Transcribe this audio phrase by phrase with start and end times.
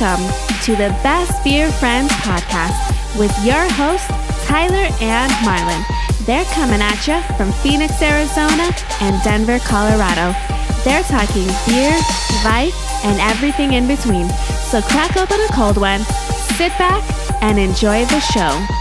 [0.00, 0.26] Welcome
[0.62, 4.06] to the Best Beer Friends podcast with your hosts,
[4.46, 5.82] Tyler and Marlon.
[6.24, 10.38] They're coming at you from Phoenix, Arizona and Denver, Colorado.
[10.84, 11.90] They're talking beer,
[12.44, 14.28] life, and everything in between.
[14.70, 16.04] So crack open a cold one,
[16.54, 17.02] sit back,
[17.42, 18.77] and enjoy the show.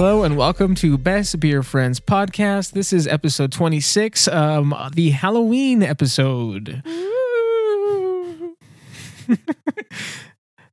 [0.00, 2.72] Hello and welcome to Best Beer Friends podcast.
[2.72, 6.82] This is episode 26, um, the Halloween episode.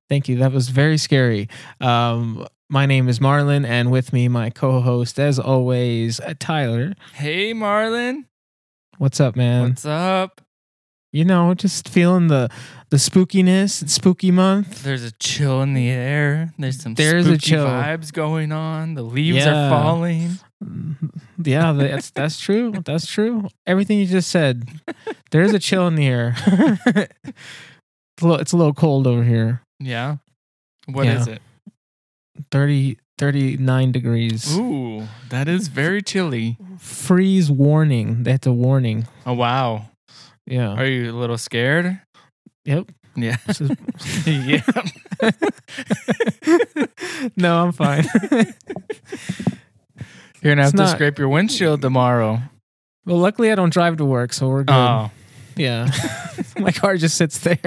[0.07, 0.37] Thank you.
[0.37, 1.49] That was very scary.
[1.81, 6.95] Um, my name is Marlon, and with me, my co host, as always, uh, Tyler.
[7.11, 8.27] Hey, Marlon.
[8.97, 9.71] What's up, man?
[9.71, 10.39] What's up?
[11.11, 12.49] You know, just feeling the
[12.89, 13.81] the spookiness.
[13.81, 14.83] It's spooky month.
[14.83, 16.53] There's a chill in the air.
[16.57, 17.65] There's some There's a spooky chill.
[17.65, 18.93] vibes going on.
[18.95, 19.67] The leaves Yeah.
[19.67, 20.39] are falling.
[20.63, 21.07] Mm-hmm.
[21.43, 22.71] Yeah, that's that's true.
[22.83, 23.47] That's true.
[23.65, 24.67] Everything you just said.
[25.31, 26.35] There's a chill in the air.
[26.37, 27.07] it's,
[28.21, 29.61] a little, it's a little cold over here.
[29.79, 30.17] Yeah.
[30.87, 31.33] What is Yeah.
[31.35, 31.41] it?
[32.51, 34.57] 30, 39 degrees.
[34.57, 36.57] Ooh, that is very chilly.
[36.79, 38.23] Freeze warning.
[38.23, 39.07] That's a warning.
[39.25, 39.89] Oh wow.
[40.47, 40.73] Yeah.
[40.73, 41.99] Are you a little scared?
[42.65, 42.91] Yep.
[43.15, 43.37] Yeah.
[43.47, 43.61] Is-
[44.27, 44.61] yeah.
[47.35, 48.05] no, I'm fine.
[50.41, 52.39] You're gonna have It's to not- scrape your windshield tomorrow.
[53.05, 54.73] well, luckily I don't drive to work, so we're good.
[54.73, 55.11] Oh.
[55.55, 55.89] Yeah.
[56.59, 57.57] My car just sits there.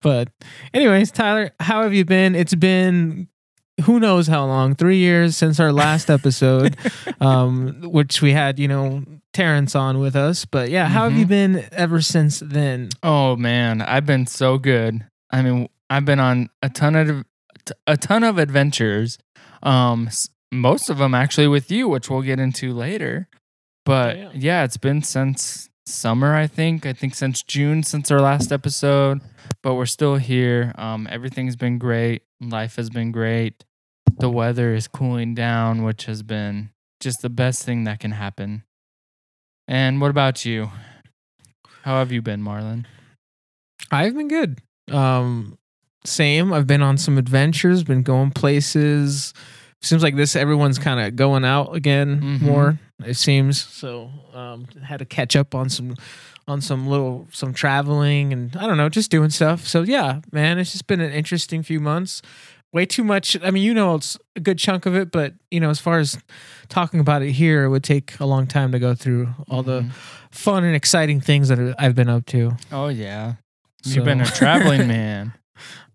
[0.00, 0.28] but,
[0.72, 2.36] anyways, Tyler, how have you been?
[2.36, 3.28] It's been
[3.84, 6.76] who knows how long, three years since our last episode,
[7.20, 9.02] um, which we had, you know,
[9.38, 10.44] Terrence on with us.
[10.44, 11.28] But yeah, how have you Mhm.
[11.28, 12.88] been ever since then?
[13.04, 15.04] Oh man, I've been so good.
[15.30, 17.24] I mean, I've been on a ton of
[17.86, 19.16] a ton of adventures.
[19.62, 20.08] Um,
[20.50, 23.28] most of them actually with you, which we'll get into later.
[23.84, 24.30] But Damn.
[24.34, 26.34] yeah, it's been since summer.
[26.34, 26.84] I think.
[26.84, 29.20] I think since June, since our last episode.
[29.62, 30.72] But we're still here.
[30.76, 32.22] Um, everything's been great.
[32.40, 33.64] Life has been great.
[34.18, 38.64] The weather is cooling down, which has been just the best thing that can happen.
[39.68, 40.70] And what about you?
[41.82, 42.86] How have you been, Marlon?
[43.90, 44.58] I've been good.
[44.90, 45.58] Um,
[46.04, 46.52] same.
[46.52, 49.34] I've been on some adventures, been going places.
[49.80, 52.40] Seems like this everyone's kind of going out again Mhm.
[52.40, 52.78] more.
[53.04, 54.10] It seems so.
[54.34, 55.94] Um, had to catch up on some
[56.48, 59.66] on some little some traveling and I don't know, just doing stuff.
[59.68, 62.22] So yeah, man, it's just been an interesting few months.
[62.72, 63.36] Way too much.
[63.42, 65.98] I mean, you know, it's a good chunk of it, but you know, as far
[65.98, 66.18] as
[66.68, 69.82] talking about it here, it would take a long time to go through all the
[69.82, 69.90] Mhm.
[70.30, 72.56] fun and exciting things that I've been up to.
[72.70, 73.34] Oh yeah,
[73.82, 75.32] So- you've been a traveling man.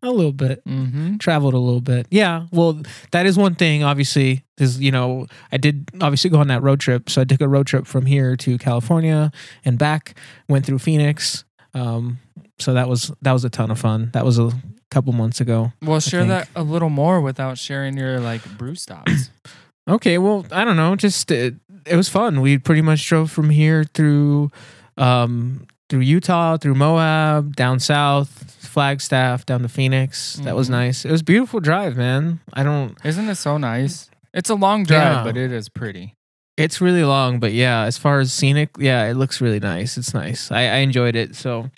[0.02, 0.66] a little bit.
[0.66, 1.16] Mm-hmm.
[1.18, 2.08] traveled a little bit.
[2.12, 2.48] Yeah.
[2.52, 6.62] Well, that is one thing, obviously, is, you know, I did obviously go on that
[6.62, 7.10] road trip.
[7.10, 9.32] So I took a road trip from here to California
[9.64, 10.20] and back,
[10.50, 11.46] went through Phoenix.
[11.74, 12.20] Um,
[12.60, 14.10] so that was, that was a ton of fun.
[14.12, 14.52] That was a
[14.94, 15.74] couple months ago.
[15.82, 19.30] Well, share that a little more without sharing your like brew stops.
[19.86, 20.18] Okay.
[20.18, 20.96] Well, I don't know.
[20.96, 21.56] Just, it,
[21.86, 22.40] it was fun.
[22.40, 24.50] We pretty much drove from here through,
[24.96, 28.30] um, through Utah, through Moab, down south,
[28.62, 30.36] Flagstaff, down to Phoenix.
[30.46, 30.72] That was Mhm.
[30.72, 31.04] nice.
[31.04, 32.40] It was a beautiful drive, man.
[32.54, 34.10] I don't, Isn't it so nice?
[34.34, 35.24] It's a long drive, Yeah.
[35.26, 36.16] but it is pretty.
[36.56, 39.98] It's really long, but yeah, as far as scenic, yeah, it looks really nice.
[39.98, 40.50] It's nice.
[40.50, 41.36] I, I enjoyed it.
[41.36, 41.70] So,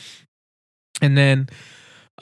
[1.02, 1.50] and then,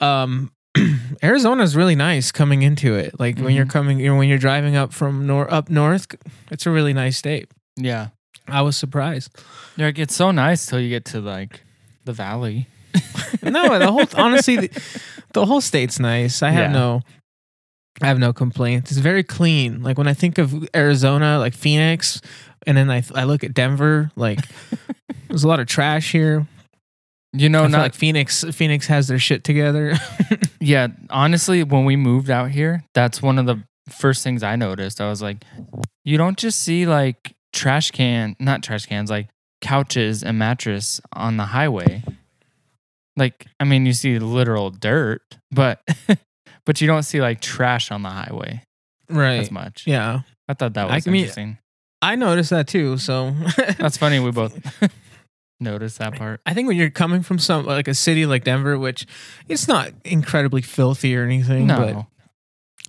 [0.00, 0.50] um,
[1.22, 3.18] Arizona is really nice coming into it.
[3.20, 3.70] Like when you're Mhm.
[3.70, 6.06] coming, you know, when you're driving up from nor up north,
[6.50, 7.48] it's a really nice state.
[7.76, 8.08] Yeah,
[8.48, 9.30] I was surprised.
[9.76, 9.86] yeah.
[9.88, 11.62] It gets so nice till you get to like
[12.04, 12.66] the valley.
[13.42, 14.82] no, the whole honestly, the,
[15.32, 16.42] the whole state's nice.
[16.42, 16.78] I have Yeah.
[16.78, 17.02] no,
[18.02, 18.90] I have no complaints.
[18.90, 19.82] It's very clean.
[19.82, 22.20] Like when I think of Arizona, like Phoenix,
[22.66, 24.40] and then I I look at Denver, like
[25.28, 26.46] there's a lot of trash here.
[27.36, 28.44] You know, I not like Phoenix.
[28.52, 29.94] Phoenix has their shit together.
[30.60, 30.88] yeah.
[31.10, 35.00] Honestly, when we moved out here, that's one of the first things I noticed.
[35.00, 35.44] I was like,
[36.04, 39.28] you don't just see like trash can, not trash cans, like
[39.60, 42.04] couches and mattress on the highway.
[43.16, 45.80] Like, I mean, you see literal dirt, but
[46.64, 48.62] but you don't see like trash on the highway
[49.08, 49.40] right.
[49.40, 49.86] as much.
[49.86, 51.58] Yeah, I thought that I was mean- interesting.
[52.02, 52.98] I noticed that too.
[52.98, 53.34] So
[53.78, 54.20] That's funny.
[54.20, 54.54] We both
[55.60, 56.40] noticed that part.
[56.46, 59.06] I think when you're coming from some like a city like Denver, which
[59.48, 62.06] it's not incredibly filthy or anything, but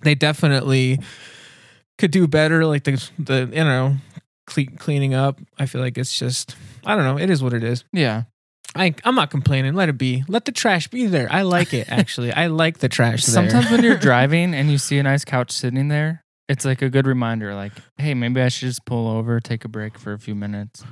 [0.02, 0.98] they definitely
[1.98, 2.66] could do better.
[2.66, 3.96] Like the the you know
[4.46, 5.40] cle- cleaning up.
[5.58, 7.18] I feel like it's just I don't know.
[7.18, 7.84] It is what it is.
[7.92, 8.24] yeah,
[8.74, 9.74] I I'm not complaining.
[9.74, 10.24] Let it be.
[10.28, 11.28] Let the trash be there.
[11.30, 12.32] I like it actually.
[12.32, 13.24] I like the trash.
[13.24, 13.32] there.
[13.34, 16.88] Sometimes when you're driving and you see a nice couch sitting there, it's like a
[16.88, 17.54] good reminder.
[17.54, 20.84] Like, hey, maybe I should just pull over, take a break for a few minutes,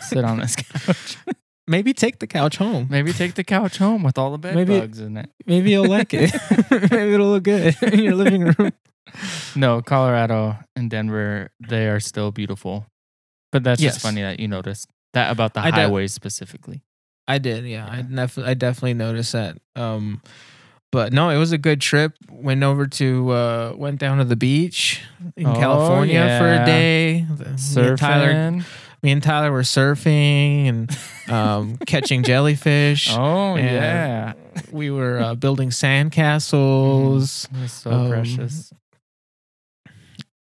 [0.00, 1.16] sit on this couch.
[1.68, 2.86] Maybe take the couch home.
[2.90, 5.30] maybe take the couch home with all the bed Maybe- bugs in it.
[5.46, 6.32] Maybe you'll like it.
[6.70, 8.72] Maybe it'll look good in your living room.
[9.56, 12.86] No, Colorado and Denver, they are still beautiful.
[13.52, 13.94] But that's Yes.
[13.94, 16.82] just funny that you noticed that about the I de- highways specifically.
[17.28, 17.88] I did, yeah.
[17.90, 19.56] I def- I definitely noticed that.
[19.74, 20.20] Um,
[20.92, 22.14] but no, it was a good trip.
[22.30, 25.02] Went over to uh, went down to the beach
[25.36, 27.26] in Oh, California for a day.
[27.28, 27.38] And
[27.98, 28.64] Tyler, Surfing.
[29.02, 30.98] me and Tyler were surfing and
[31.32, 33.08] um, catching jellyfish.
[33.12, 34.34] Oh yeah,
[34.70, 37.50] we were uh, building sandcastles.
[37.60, 38.72] Was so Um, precious.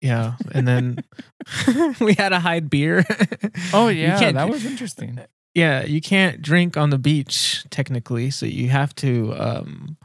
[0.01, 0.99] Yeah, and then
[2.01, 3.05] we had to hide beer.
[3.73, 5.19] Oh yeah, that was interesting.
[5.55, 9.97] Yeah, you can't drink on the beach technically, so you have to um,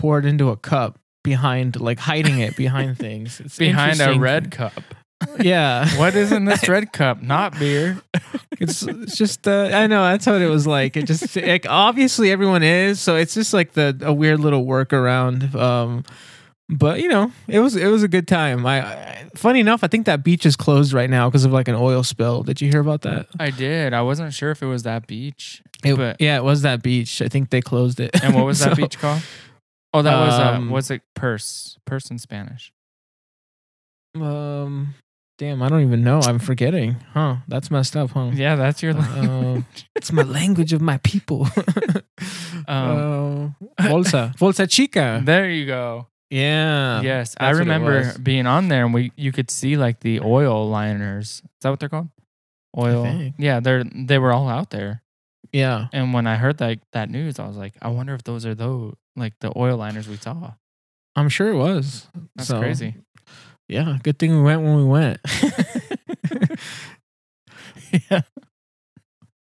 [0.00, 3.40] pour it into a cup behind, like hiding it behind things.
[3.40, 4.72] It's Behind a red cup.
[5.40, 7.20] Yeah, What is in this red cup?
[7.22, 8.00] Not beer.
[8.60, 10.96] it's it's just uh, I know that's what it was like.
[10.96, 15.54] It just like obviously everyone is, so it's just like the a weird little workaround.
[15.56, 16.04] Um,
[16.68, 18.64] but you know, it was it was a good time.
[18.64, 21.66] I, I funny enough, I think that beach is closed right now because of like
[21.66, 22.44] an oil spill.
[22.44, 23.26] Did you hear about that?
[23.40, 23.92] I did.
[23.94, 25.62] I wasn't sure if it was that beach.
[25.84, 27.20] It, But- yeah, it was that beach.
[27.22, 28.22] I think they closed it.
[28.22, 29.22] And what was that beach called?
[29.94, 31.02] Oh, that was uh, Um, what's it?
[31.14, 31.78] Purse.
[31.84, 32.72] Purse in Spanish.
[34.14, 34.94] Um,
[35.38, 36.20] damn, I don't even know.
[36.20, 36.96] I'm forgetting.
[37.12, 37.36] Huh?
[37.48, 38.30] That's messed up, huh?
[38.34, 38.94] Yeah, that's your.
[38.96, 39.62] Uh,
[39.94, 41.46] it's my language of my people.
[42.66, 45.22] Um, uh, bolsa, bolsa chica.
[45.24, 46.08] there you go.
[46.28, 47.00] Yeah.
[47.00, 50.00] yes, I that's what it remember being on there, and we you could see like
[50.00, 51.40] the oil liners.
[51.44, 52.08] Is that what they're called?
[52.76, 53.30] Oil.
[53.38, 55.02] Yeah, they're they were all out there.
[55.52, 55.88] Yeah.
[55.92, 58.54] And when I heard that that news, I was like, I wonder if those are
[58.54, 60.52] those like the oil liners we saw.
[61.16, 62.06] I'm sure it was.
[62.36, 62.94] That's So, crazy.
[63.68, 63.98] Yeah.
[64.02, 65.20] Good thing we went when we went.
[68.10, 68.20] yeah.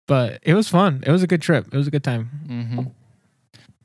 [0.07, 1.03] but it was fun.
[1.07, 1.67] It was a good trip.
[1.73, 2.25] It was a good time.
[2.47, 2.81] hmm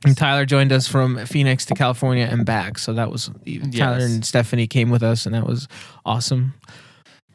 [0.05, 2.77] And Tyler joined us from Phoenix to California and back.
[2.77, 3.29] So that was
[3.73, 5.67] Tyler and Stephanie came with us, and that was
[6.05, 6.53] awesome.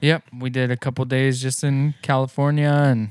[0.00, 3.10] Yep, we did a couple days just in California and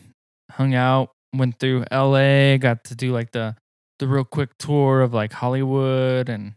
[0.51, 1.09] hung out.
[1.37, 3.55] Went through LA, got to do like the
[3.99, 6.53] the real quick tour of like Hollywood and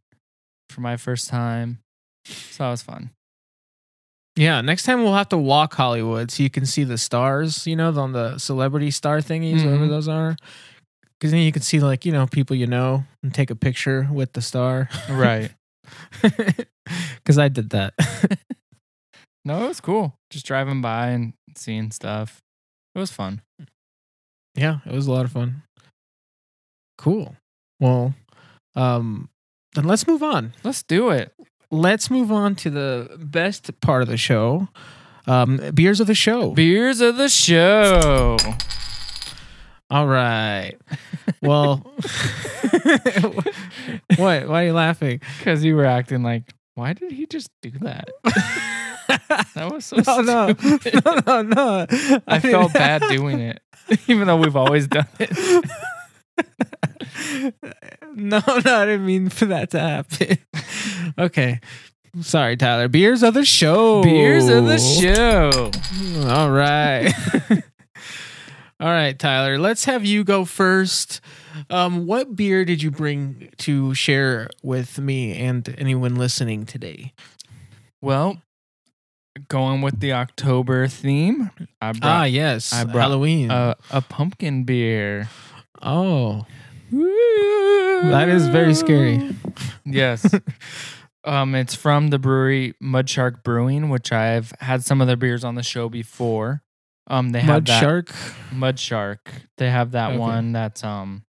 [0.71, 1.79] for my first time.
[2.27, 3.11] So that was fun.
[4.37, 7.75] Yeah, next time we'll have to walk Hollywood so you can see the stars, you
[7.75, 9.89] know, on the celebrity star thingies, whatever Mhm.
[9.89, 10.37] those are.
[11.19, 14.09] Because then you can see, like, you know, people you know and take a picture
[14.13, 14.89] with the star.
[15.09, 15.51] Right.
[17.17, 17.95] Because I did that.
[19.45, 20.15] No, it was cool.
[20.31, 22.41] Just driving by and seeing stuff.
[22.95, 23.41] It was fun.
[24.59, 25.63] Yeah, it was a lot of fun.
[26.99, 27.37] Cool.
[27.81, 28.15] Well,
[28.75, 29.29] um,
[29.75, 30.53] then let's move on.
[30.65, 31.33] Let's do it.
[31.71, 34.69] Let's move on to the best part of the show.
[35.27, 36.51] Um, beers of the show.
[36.53, 38.37] Beers of the show.
[39.91, 40.75] All right.
[41.41, 41.77] Well,
[44.17, 44.49] what?
[44.49, 45.21] Why are you laughing?
[45.39, 48.09] Because you were acting like, why did he just do that?
[49.55, 51.05] That was so no, no, stupid.
[51.05, 51.87] no, no, no.
[52.27, 53.61] I felt bad doing it,
[54.07, 55.71] even though we've always done it.
[58.15, 60.39] no, no, I didn't mean for that to happen.
[61.19, 61.61] okay.
[62.21, 62.89] Sorry, Tyler.
[62.89, 64.03] Beers of the show.
[64.03, 65.71] Beers of the show.
[66.29, 67.13] All right.
[68.81, 69.59] All right, Tyler.
[69.59, 71.21] Let's have you go first.
[71.71, 77.13] Um, what beer did you bring to share with me and anyone listening today?
[78.01, 78.41] Well,
[79.49, 82.73] going with the October theme, I Ah, brought yes.
[82.73, 83.51] I brought, Halloween.
[83.51, 85.29] a, a pumpkin beer.
[85.83, 86.47] oh,
[86.91, 89.35] that is very scary.
[89.85, 90.25] Yes.
[91.25, 95.45] um, it's from the brewery Mud Shark Brewing, which I've had some of their beers
[95.45, 96.63] on the show before.
[97.07, 98.11] Um, they have Mud that Shark.
[98.53, 99.33] Mud Shark.
[99.57, 100.19] They have that Okay.
[100.19, 101.25] one that's um.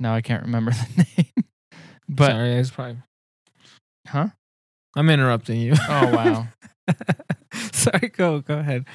[0.00, 1.44] Now I can't remember the name,
[2.08, 2.98] but Sorry, it's probably.
[4.06, 4.28] huh?
[4.98, 5.74] I'm interrupting you.
[5.88, 6.48] Oh wow.
[7.72, 8.86] Sorry, go go ahead.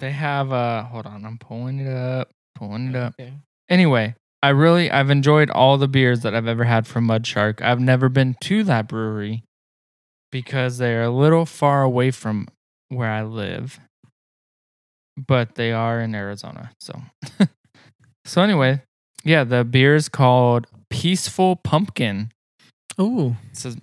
[0.00, 3.14] They have uh hold on, I'm pulling it up, pulling it up.
[3.20, 3.32] Okay.
[3.68, 7.62] Anyway, I really I've enjoyed all the beers that I've ever had from Mud Shark.
[7.62, 9.44] I've never been to that brewery
[10.32, 12.48] because they're a little far away from
[12.88, 13.78] where I live.
[15.16, 16.72] But they are in Arizona.
[16.80, 17.00] So
[18.24, 18.82] So anyway,
[19.22, 22.32] yeah, the beer is called Peaceful Pumpkin.
[22.98, 23.76] Oh, It says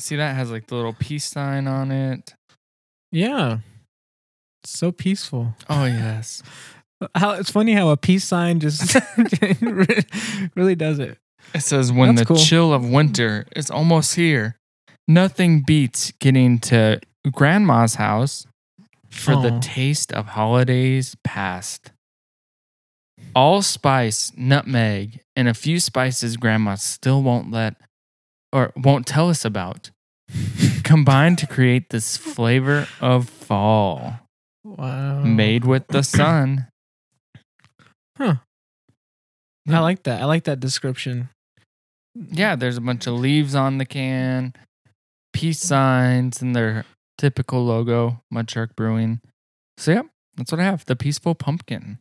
[0.00, 2.34] see that has like the little peace sign on it.
[3.12, 3.58] yeah.
[4.64, 5.54] So peaceful.
[5.70, 6.42] Oh yes.
[7.14, 8.94] How it's funny how a peace sign just
[10.54, 11.16] really does it.
[11.54, 12.44] It says when That's the cool.
[12.44, 14.56] chill of winter is almost here,
[15.08, 17.00] nothing beats getting to
[17.32, 18.46] grandma's house
[19.08, 19.60] for the Oh.
[19.62, 21.90] taste of holidays past.
[23.34, 27.74] Allspice, nutmeg, and a few spices grandma still won't let
[28.52, 29.90] or won't tell us about
[30.84, 34.20] combine to create this flavor of fall
[34.64, 35.22] Wow.
[35.22, 36.66] made with the sun.
[38.16, 38.36] Huh.
[39.68, 40.20] I like that.
[40.20, 41.28] I like that description.
[42.14, 44.52] Yeah, there's a bunch of leaves on the can,
[45.32, 46.84] peace signs, and their
[47.18, 49.20] typical logo, Mud Shark Brewing.
[49.78, 50.84] So, yep, that's what I have.
[50.86, 51.98] The peaceful pumpkin.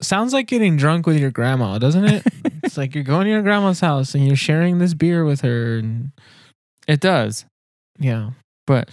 [0.00, 2.24] Sounds like getting drunk with your grandma, doesn't it?
[2.64, 5.76] it's like you're going to your grandma's house and you're sharing this beer with her
[5.78, 6.10] and
[6.88, 7.44] It does,
[7.98, 8.30] yeah.
[8.66, 8.90] but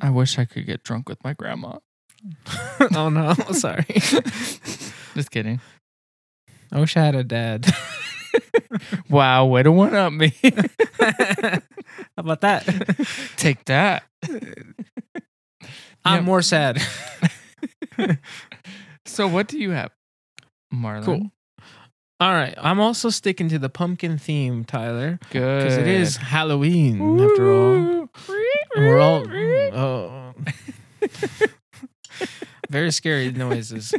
[0.00, 1.78] I wish I could get drunk with my grandma.
[2.94, 3.84] oh no, sorry.
[5.14, 5.60] Just kidding.
[6.70, 7.66] I wish I had a dad.
[9.10, 10.32] Wow, way to one up me.
[10.42, 11.60] How
[12.16, 12.64] about that?
[13.36, 14.04] Take that.
[16.02, 16.80] I'm more sad.
[19.04, 19.90] So, what do you have,
[20.72, 21.04] Marlon?
[21.04, 21.30] Cool.
[22.22, 22.54] All right.
[22.56, 25.58] I'm also sticking to the pumpkin theme, Tyler, Good.
[25.58, 28.08] because it is Halloween after all.
[28.76, 30.34] And we're all oh,
[32.70, 33.92] very scary noises.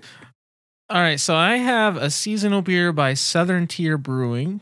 [0.89, 4.61] All right, so I have a seasonal beer by Southern Tier Brewing.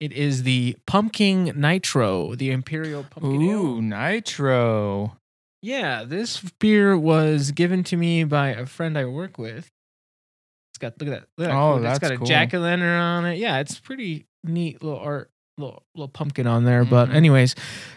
[0.00, 3.50] It is the Pumpkin Nitro, the Imperial Pumpkin Ale.
[3.52, 5.16] Ooh, nitro.
[5.62, 9.70] Yeah, this beer was given to me by a friend I work with.
[10.82, 11.28] It's got look at that.
[11.38, 12.26] Look at that Oh, cool- that's It's got a cool.
[12.26, 13.38] jack o' lantern on it.
[13.38, 16.84] Yeah, it's pretty neat little art, little little pumpkin on there.
[16.84, 17.14] But Mhm.
[17.14, 17.54] anyways,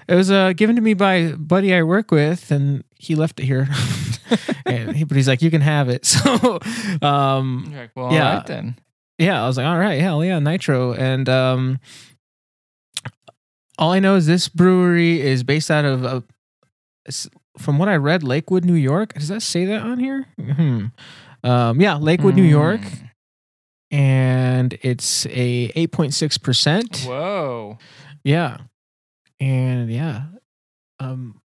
[0.07, 3.39] it was uh, given to me by a buddy I work with, and he left
[3.39, 3.67] it here.
[4.65, 6.05] and he, but he's like, you can have it.
[6.25, 6.59] So,
[7.01, 8.29] um, You're like, well, Yeah.
[8.29, 8.75] all right then.
[9.17, 10.93] yeah, I was like, all right, hell yeah, nitro.
[10.93, 11.79] And um,
[13.77, 16.21] all I know is this brewery is based out of, uh,
[17.07, 19.13] s- from what I read, Lakewood, New York.
[19.13, 20.25] Does that say that on here?
[20.39, 20.85] Hmm.
[21.45, 23.09] Um, yeah, Lakewood, New York, Mm.
[23.91, 27.03] and it's a eight point six percent.
[27.07, 27.77] Whoa.
[28.23, 28.57] Yeah,
[29.39, 30.23] and yeah,
[30.99, 31.39] um,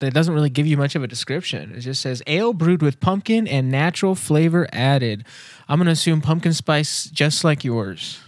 [0.00, 1.74] that doesn't really give you much of a description.
[1.74, 5.24] It just says ale brewed with pumpkin and natural flavor added.
[5.68, 8.20] I'm gonna assume pumpkin spice, just like yours.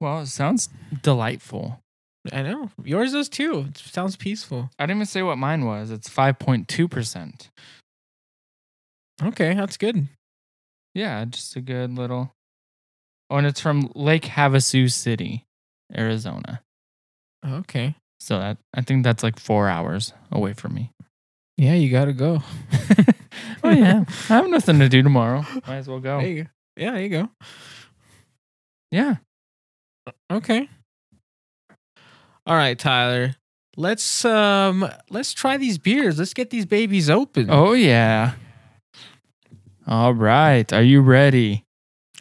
[0.00, 0.68] Well, it sounds
[1.02, 1.80] delightful.
[2.32, 3.66] I know yours does too.
[3.70, 4.70] It sounds peaceful.
[4.78, 5.90] I didn't even say what mine was.
[5.90, 7.48] It's 5.2%.
[9.22, 10.08] Okay, that's good.
[10.94, 12.32] Yeah, just a good little.
[13.28, 15.44] Oh, and it's from Lake Havasu City,
[15.96, 16.62] Arizona.
[17.46, 20.90] Okay, So that I think that's like four hours away from me.
[21.56, 22.42] yeah, you gotta go.
[23.64, 25.44] oh yeah, I have nothing to do tomorrow.
[25.66, 26.26] Might as well There go.
[26.26, 26.50] you go.
[26.76, 27.28] Yeah, there you go.
[28.90, 29.16] Yeah.
[30.30, 30.68] Okay.
[32.46, 33.36] All right, Tyler.
[33.76, 36.18] Let's um let's try these beers.
[36.18, 37.46] Let's get these babies open.
[37.50, 38.32] Oh yeah.
[39.90, 40.72] All right.
[40.72, 41.64] Are you ready?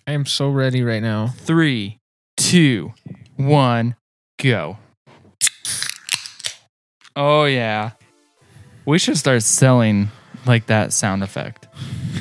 [0.08, 1.28] I am so ready right now.
[1.28, 2.00] Three,
[2.36, 2.94] two,
[3.36, 3.96] one,
[4.42, 4.80] go.
[7.16, 7.92] Oh yeah.
[8.86, 10.10] We should start selling
[10.48, 11.68] like that sound effect.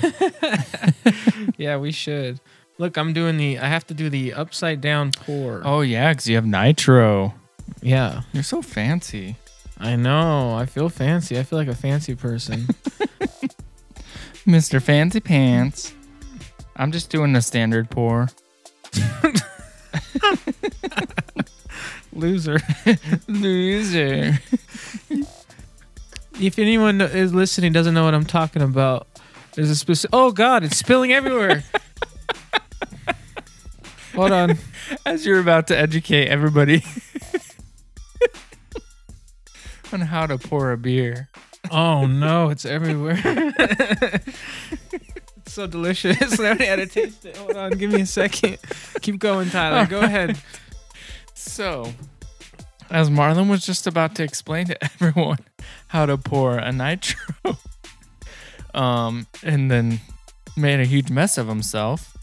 [1.57, 2.41] yeah, we should.
[2.77, 5.63] Look, I'm doing the I have to do the upside down pour.
[5.65, 7.33] Oh yeah, because you have nitro.
[7.81, 8.21] yeah.
[8.35, 9.37] You're so fancy.
[9.79, 10.55] I know.
[10.57, 11.39] I feel fancy.
[11.39, 12.69] I feel like a fancy person.
[14.49, 14.81] Mr.
[14.81, 15.93] Fancy Pants.
[16.75, 18.29] I'm just doing the standard pour.
[22.15, 22.59] Loser.
[23.29, 24.39] Loser.
[26.41, 29.07] If anyone is listening doesn't know what I'm talking about,
[29.53, 31.63] there's a specific Oh god, it's spilling everywhere.
[34.15, 34.57] Hold on.
[35.05, 36.83] As you're about to educate everybody
[39.93, 41.29] on how to pour a beer.
[41.71, 43.21] Oh no, it's everywhere.
[43.25, 44.37] it's
[45.47, 46.17] so delicious.
[46.41, 47.37] I already had to taste it.
[47.37, 48.59] Hold on, give me a second.
[49.01, 49.87] Keep going, Tyler.
[49.87, 50.39] Go ahead.
[51.35, 51.93] So,
[52.91, 55.39] as Marlon was just about to explain to everyone
[55.89, 57.57] how to pour a nitro,
[58.75, 60.01] um, and then
[60.57, 62.17] made a huge mess of himself,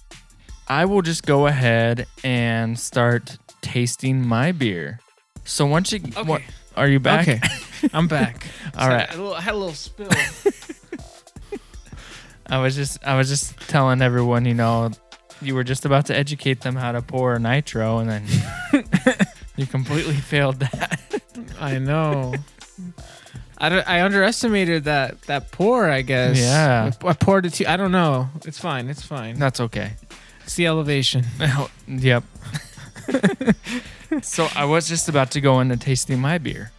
[0.68, 5.00] I will just go ahead and start tasting my beer.
[5.44, 6.42] So once you, what,
[6.75, 7.27] are you back?
[7.27, 7.41] Okay.
[7.94, 8.48] I'm back.
[8.77, 9.10] All right.
[9.12, 10.10] I, I had a little spill.
[12.48, 14.91] I was just, I was just telling everyone, you know,
[15.41, 18.24] you were just about to educate them how to pour nitro, and then
[19.55, 21.22] you completely failed that.
[21.60, 22.36] I know.
[23.58, 25.89] I, I underestimated that that pour.
[25.89, 26.39] I guess.
[26.39, 26.91] Yeah.
[27.03, 27.65] I, I poured it too.
[27.67, 28.29] I don't know.
[28.46, 28.89] It's fine.
[28.89, 29.39] It's fine.
[29.39, 29.94] That's okay.
[30.44, 31.25] It's the elevation.
[31.88, 32.24] yep.
[34.22, 36.72] So I was just about to go into tasting my beer.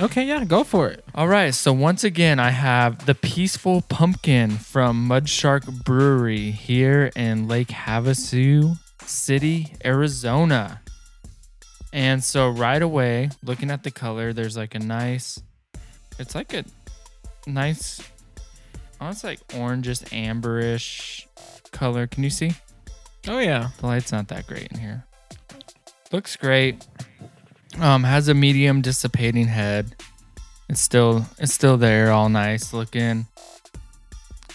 [0.00, 1.04] Okay, yeah, go for it.
[1.14, 7.46] All right, so once again, I have the Peaceful Pumpkin from Mudshark Brewery here in
[7.46, 10.80] Lake Havasu City, Arizona.
[11.92, 15.40] And so right away, looking at the color, there's like a nice,
[16.18, 16.64] it's like a
[17.46, 18.00] nice,
[19.00, 21.26] it's like orange, just amberish
[21.70, 22.08] color.
[22.08, 22.52] Can you see?
[23.28, 23.68] Oh yeah.
[23.78, 25.04] The light's not that great in here.
[26.12, 26.86] Looks great.
[27.80, 29.96] Um, has a medium dissipating head.
[30.68, 33.26] It's still it's still there, all nice looking.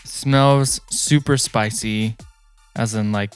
[0.03, 2.15] Smells super spicy,
[2.75, 3.33] as in like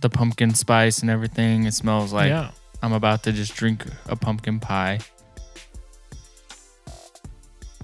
[0.00, 1.64] the pumpkin spice and everything.
[1.64, 2.50] It smells like yeah.
[2.82, 5.00] I'm about to just drink a pumpkin pie.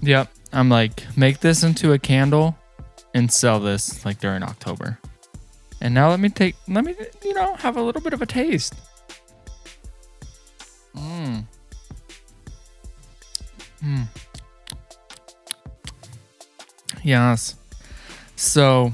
[0.01, 0.29] Yep.
[0.53, 2.57] I'm like, make this into a candle
[3.13, 4.99] and sell this like during October.
[5.79, 8.25] And now let me take, let me, you know, have a little bit of a
[8.25, 8.75] taste.
[11.01, 11.43] Mmm.
[13.83, 14.07] Mmm.
[17.03, 17.55] Yes.
[18.35, 18.91] So,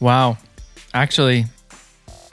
[0.00, 0.36] wow.
[0.92, 1.46] Actually,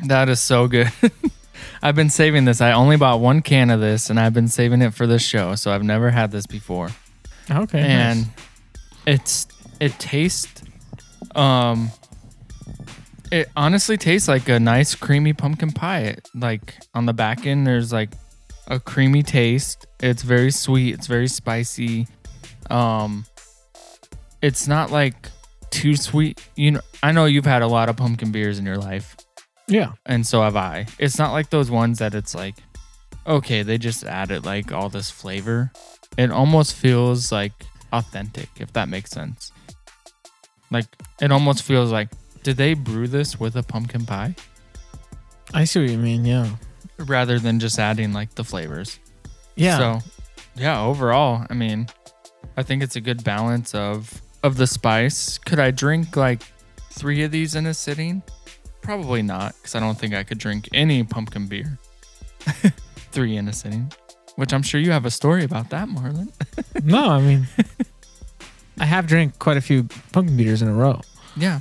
[0.05, 0.91] that is so good.
[1.81, 2.59] I've been saving this.
[2.59, 5.55] I only bought one can of this and I've been saving it for this show.
[5.55, 6.89] So I've never had this before.
[7.49, 7.79] Okay.
[7.79, 8.27] and nice.
[9.07, 9.47] it's
[9.79, 10.61] it tastes
[11.35, 11.89] um
[13.31, 16.01] it honestly tastes like a nice creamy pumpkin pie.
[16.01, 18.11] It- like on the back end there's like
[18.67, 19.87] a creamy taste.
[19.99, 22.07] It's very sweet, it's very spicy.
[22.69, 23.25] Um
[24.41, 25.29] it's not like
[25.69, 26.41] too sweet.
[26.55, 29.15] You know, I know you've had a lot of pumpkin beers in your life
[29.69, 29.93] yeah.
[30.05, 30.87] and so have I.
[30.97, 32.55] It's not like those ones that it's like,
[33.27, 35.71] okay, they just added like all this flavor.
[36.17, 37.53] It almost feels like
[37.93, 39.51] authentic, if that makes sense.
[40.71, 40.85] Like
[41.21, 42.09] it almost feels like,
[42.43, 44.35] did they brew this with a pumpkin pie
[45.53, 46.25] I see what you mean.
[46.25, 46.47] Yeah.
[46.99, 48.99] rather than just adding like the flavors?
[49.55, 49.77] Yeah.
[49.77, 49.99] So,
[50.55, 51.87] yeah, overall, I mean,
[52.55, 55.37] I think it's a good balance of of the spice.
[55.37, 56.43] Could I drink like
[56.91, 58.21] three of these in a sitting?
[58.81, 61.77] Probably not, because I don't think I could drink any pumpkin beer.
[63.11, 63.91] three in a sitting,
[64.35, 66.31] which I'm sure you have a story about that, Marlon.
[66.83, 67.47] no, I mean,
[68.79, 71.01] I have drank quite a few pumpkin beers in a row.
[71.35, 71.59] Yeah.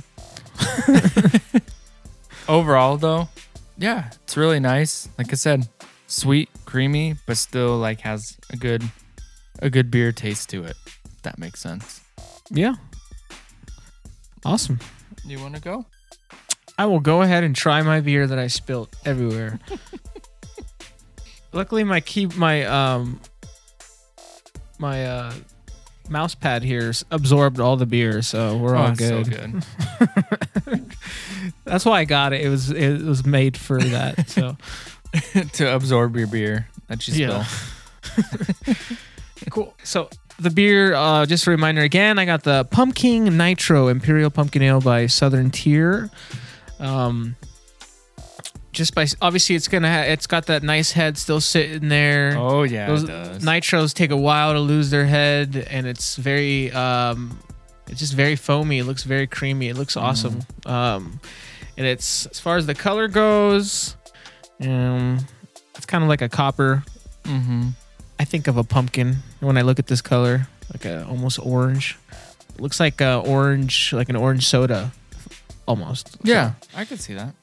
[2.49, 3.29] Overall, though,
[3.77, 5.07] yeah, it's really nice.
[5.17, 5.67] Like I said,
[6.07, 8.83] sweet, creamy, but still like has a good,
[9.59, 10.75] a good beer taste to it.
[11.05, 12.01] If that makes sense.
[12.49, 12.75] Yeah.
[14.45, 14.79] Awesome.
[15.25, 15.85] You want to go?
[16.77, 19.59] I will go ahead and try my beer that I spilt everywhere.
[21.53, 23.19] Luckily, my key, my um,
[24.77, 25.33] my uh,
[26.09, 29.63] mouse pad here absorbed all the beer, so we're all Oh, so good.
[30.69, 30.85] good.
[31.65, 32.41] That's why I got it.
[32.41, 34.29] It was it was made for that.
[34.29, 34.57] So
[35.53, 37.43] to absorb your beer that you spill.
[38.67, 38.73] Yeah.
[39.49, 39.73] cool.
[39.83, 44.61] So the beer, uh, just a reminder again, I got the Pumpkin Nitro Imperial Pumpkin
[44.61, 46.09] Ale by Southern Tier.
[46.79, 47.35] Um,
[48.71, 52.35] just by obviously it's gonna ha- it's got that nice head still sitting there.
[52.37, 53.43] Oh yeah, Those it does.
[53.43, 57.39] nitros take a while to lose their head, and it's very um,
[57.87, 58.79] it's just very foamy.
[58.79, 59.69] It looks very creamy.
[59.69, 60.41] It looks awesome.
[60.65, 61.19] Um,
[61.77, 63.95] and it's as far as the color goes,
[64.61, 65.19] um,
[65.75, 66.83] it's kind of like a copper.
[67.23, 67.69] mm-hmm.
[68.19, 71.97] I think of a pumpkin when I look at this color, like a almost orange.
[72.53, 74.91] It looks like a orange, like an orange soda,
[75.65, 76.17] almost.
[76.23, 77.33] Yeah, I could see that.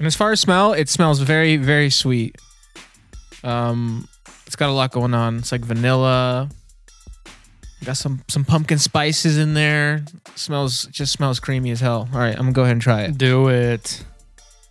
[0.00, 2.36] And as far as smell, it smells very, very sweet.
[3.44, 4.08] Um,
[4.46, 5.36] it's got a lot going on.
[5.36, 6.48] It's like vanilla.
[7.84, 10.04] Got some some pumpkin spices in there.
[10.36, 12.08] smells just smells creamy as hell.
[12.14, 13.18] All right, I'm gonna go ahead and try it.
[13.18, 14.02] Do it.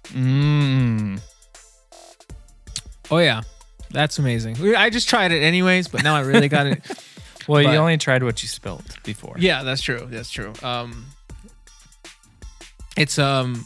[0.06, 1.22] Mmm.
[3.12, 3.42] Oh yeah,
[3.92, 4.58] that's amazing.
[4.76, 6.82] I just tried it anyways, but now I really got it.
[7.48, 9.36] Well, But- you only tried what you spilled before.
[9.40, 10.08] Yeah, that's true.
[10.08, 10.54] That's true.
[10.62, 11.08] Um,
[12.96, 13.66] it's um,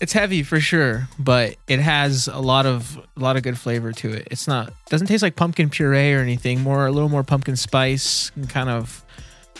[0.00, 3.92] it's heavy for sure, but it has a lot of a lot of good flavor
[3.92, 4.28] to it.
[4.30, 6.60] It's not doesn't taste like pumpkin puree or anything.
[6.62, 9.04] More a little more pumpkin spice and kind of,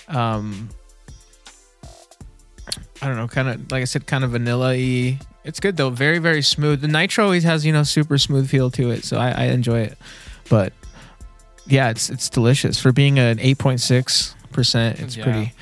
[0.08, 0.70] um,
[3.02, 5.18] I don't know, kind of like I said, kind of vanilla y.
[5.44, 5.90] It's good though.
[5.90, 6.80] Very very smooth.
[6.82, 9.80] The nitro always has you know super smooth feel to it, so I, I enjoy
[9.80, 9.98] it.
[10.48, 10.72] But
[11.66, 15.00] yeah, it's it's delicious for being an eight point six percent.
[15.00, 15.24] It's Yeah.
[15.24, 15.52] pretty.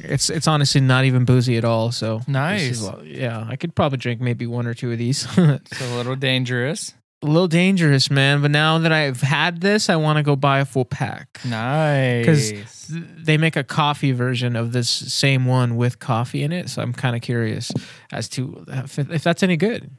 [0.00, 1.90] It's it's honestly not even boozy at all.
[1.92, 2.62] So Nice.
[2.62, 5.26] is yeah, I could probably drink maybe one or two of these.
[5.38, 6.94] It's a little dangerous.
[7.22, 8.40] a little dangerous, man.
[8.42, 11.40] But now that I've had this, I want to go buy a full pack.
[11.44, 12.50] Nice.
[12.88, 16.80] Th- They make a coffee version of this same one with coffee in it, so
[16.80, 17.72] I'm kind of curious
[18.12, 19.90] as to if, if that's any good.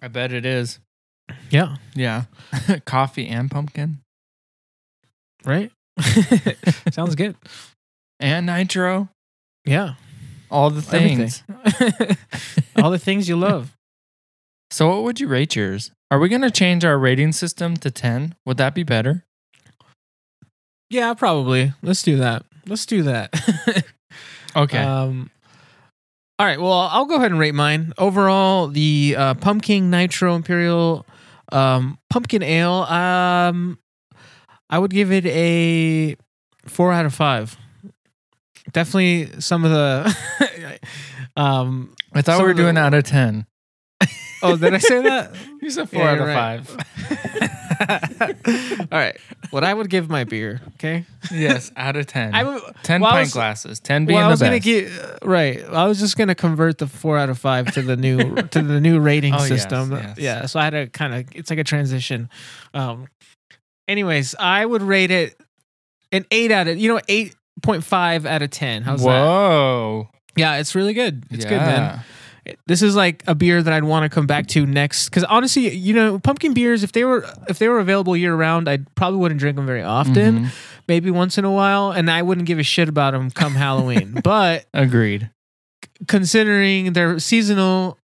[0.00, 0.78] I bet it is.
[1.50, 1.76] Yeah.
[1.96, 2.24] Yeah.
[2.84, 3.98] Coffee and pumpkin
[5.44, 5.72] Right.
[6.92, 7.34] Sounds good.
[8.20, 9.08] and nitro.
[9.66, 9.94] Yeah.
[10.50, 11.42] All the things.
[12.76, 13.76] All the things you love.
[14.70, 15.90] So, what would you rate yours?
[16.10, 18.36] Are we going to change our rating system to 10?
[18.46, 19.24] Would that be better?
[20.88, 21.72] Yeah, probably.
[21.82, 22.44] Let's do that.
[22.66, 23.84] Let's do that.
[24.56, 24.78] Okay.
[24.78, 25.30] Um,
[26.38, 26.58] all right.
[26.58, 27.92] Well, I'll go ahead and rate mine.
[27.98, 31.04] Overall, the uh, pumpkin nitro imperial
[31.52, 32.72] um, pumpkin ale.
[32.72, 33.78] Um,
[34.70, 36.16] I would give it a
[36.66, 37.58] four out of five.
[38.72, 40.78] Definitely some of the.
[41.36, 43.46] um, I thought we were of the- doing out of 10.
[44.42, 45.34] oh, did I say that?
[45.62, 46.60] You said Yeah, out of right.
[48.92, 49.16] all right.
[49.50, 50.60] What I would give my beer.
[50.74, 51.04] Okay.
[51.32, 52.34] yes, out of 10.
[52.34, 53.80] I would, 10 well, pint was- glasses.
[53.80, 54.48] 10 being well, I the was best.
[54.50, 55.64] gonna get right.
[55.64, 58.80] I was just gonna convert the four out of five to the new to the
[58.80, 59.92] new rating Oh, yes, system.
[59.92, 60.18] yes.
[60.18, 61.24] Yeah, so I had to kind of.
[61.34, 62.28] It's like a transition.
[62.74, 63.06] Um.
[63.88, 65.40] Anyways, I would rate it
[66.12, 68.82] an eight out of you know eight point five out of ten.
[68.82, 69.06] How's that?
[69.06, 70.08] Whoa.
[70.36, 71.24] Yeah, it's really good.
[71.30, 72.00] It's good, man.
[72.66, 75.08] This is like a beer that I'd want to come back to next.
[75.08, 78.68] Because honestly, you know, pumpkin beers if they were if they were available year round,
[78.68, 80.44] I probably wouldn't drink them very often.
[80.44, 80.48] Mhm.
[80.86, 84.20] Maybe once in a while, and I wouldn't give a shit about them come Halloween.
[84.22, 85.30] but Agreed.
[86.06, 87.98] considering they're seasonal,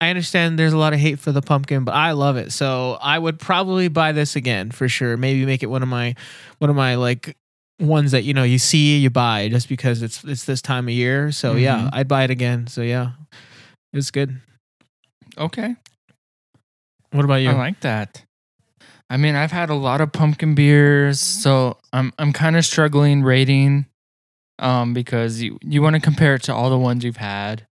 [0.00, 2.52] I understand there's a lot of hate for the pumpkin, but I love it.
[2.52, 5.16] So I would probably buy this again for sure.
[5.16, 6.14] Maybe make it one of my
[6.58, 7.36] one of my like
[7.80, 10.94] ones that you know you see you buy just because it's it's this time of
[10.94, 11.30] year.
[11.32, 11.90] So yeah, Mhm.
[11.92, 12.66] I'd buy it again.
[12.66, 13.12] So yeah,
[13.92, 14.40] it's good.
[15.36, 15.76] Okay.
[17.12, 17.50] What about you?
[17.50, 18.22] I like that.
[19.10, 23.22] I mean, I've had a lot of pumpkin beers, so I'm I'm kind of struggling
[23.22, 23.86] rating
[24.58, 27.66] um because you you want to compare it to all the ones you've had.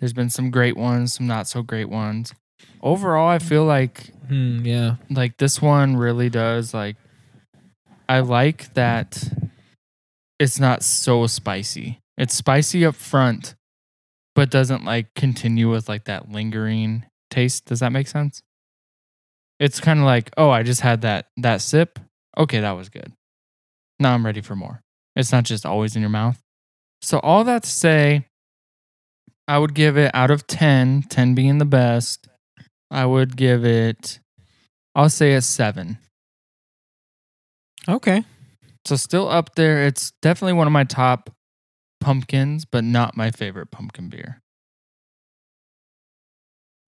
[0.00, 2.32] There's been some great ones, some not so great ones.
[2.82, 4.96] Overall, I feel like Hmm, yeah.
[5.10, 6.96] like this one really does like
[8.08, 9.22] I like that
[10.42, 12.00] it's not so spicy.
[12.18, 13.54] It's spicy up front,
[14.34, 17.66] but doesn't like continue with like that lingering taste.
[17.66, 18.42] Does that make sense?
[19.60, 22.00] It's kind of like, oh, I just had that that sip.
[22.36, 23.12] Okay, that was good.
[24.00, 24.82] Now I'm ready for more.
[25.14, 26.40] It's not just always in your mouth.
[27.02, 28.26] So all that to say,
[29.46, 32.26] I would give it out of 10, 10 being the best.
[32.90, 34.18] I would give it
[34.94, 35.98] I'll say a 7.
[37.88, 38.24] Okay.
[38.84, 39.86] So still up there.
[39.86, 41.30] It's definitely one of my top
[42.00, 44.40] pumpkins, but not my favorite pumpkin beer.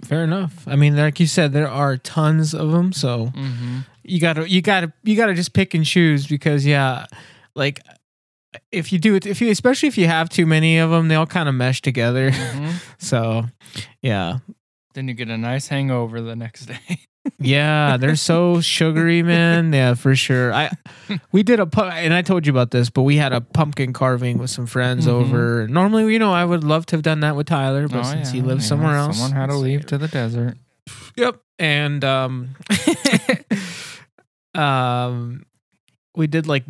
[0.05, 0.67] Fair enough.
[0.67, 3.81] I mean, like you said, there are tons of them, so Mm-hmm.
[4.03, 7.07] you gotta you gotta you gotta just pick and choose because yeah,
[7.55, 7.81] like
[8.71, 11.15] if you do it, if you especially if you have too many of them, they
[11.15, 12.33] all kind of mesh together.
[12.99, 13.45] So
[14.03, 14.39] yeah,
[14.95, 17.01] Then you get a nice hangover the next day.
[17.39, 19.73] Yeah, they're so sugary, man.
[19.73, 20.53] Yeah, for sure.
[20.53, 20.71] I
[21.33, 24.39] we did a and I told you about this, but we had a pumpkin carving
[24.39, 25.11] with some friends Mhm.
[25.13, 25.67] over.
[25.69, 28.31] Normally, you know, I would love to have done that with Tyler, but Oh, since
[28.31, 28.69] he lives yeah.
[28.69, 30.57] somewhere else, Someone had to leave to the desert.
[31.17, 31.37] Yep.
[31.59, 32.57] And um
[34.55, 35.45] um
[36.17, 36.65] we did like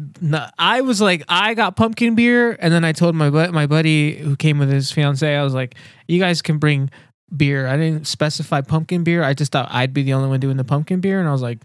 [0.59, 4.17] I was like I got pumpkin beer and then I told my bu- my buddy
[4.17, 5.75] who came with his fiance I was like
[6.09, 6.91] you guys can bring
[7.37, 7.67] beer.
[7.67, 9.23] I didn't specify pumpkin beer.
[9.23, 11.43] I just thought I'd be the only one doing the pumpkin beer and I was
[11.43, 11.59] like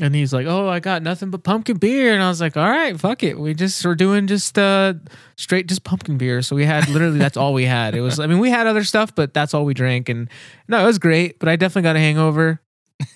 [0.00, 2.68] and he's like, "Oh, I got nothing but pumpkin beer." And I was like, "All
[2.68, 3.38] right, fuck it.
[3.38, 4.94] We just we're doing just uh
[5.36, 7.94] straight just pumpkin beer." So we had literally that's all we had.
[7.94, 10.28] It was I mean, we had other stuff, but that's all we drank and
[10.68, 12.60] no, it was great, but I definitely got a hangover.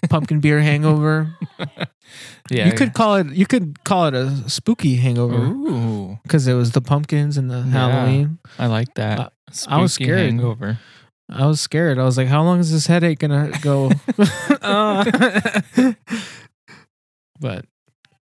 [0.09, 1.35] Pumpkin beer hangover.
[2.51, 2.67] Yeah.
[2.67, 6.73] you could call it you could call it a spooky hangover Ooh, because it was
[6.73, 8.39] the pumpkins and the Halloween.
[8.59, 9.21] I like that.
[9.21, 9.29] Uh,
[9.69, 10.19] I was Spooky scared.
[10.19, 10.79] Hangover.
[11.31, 11.99] I was scared.
[11.99, 13.91] I was like, how long is this headache gonna go?
[14.61, 15.05] Uh,
[17.41, 17.65] but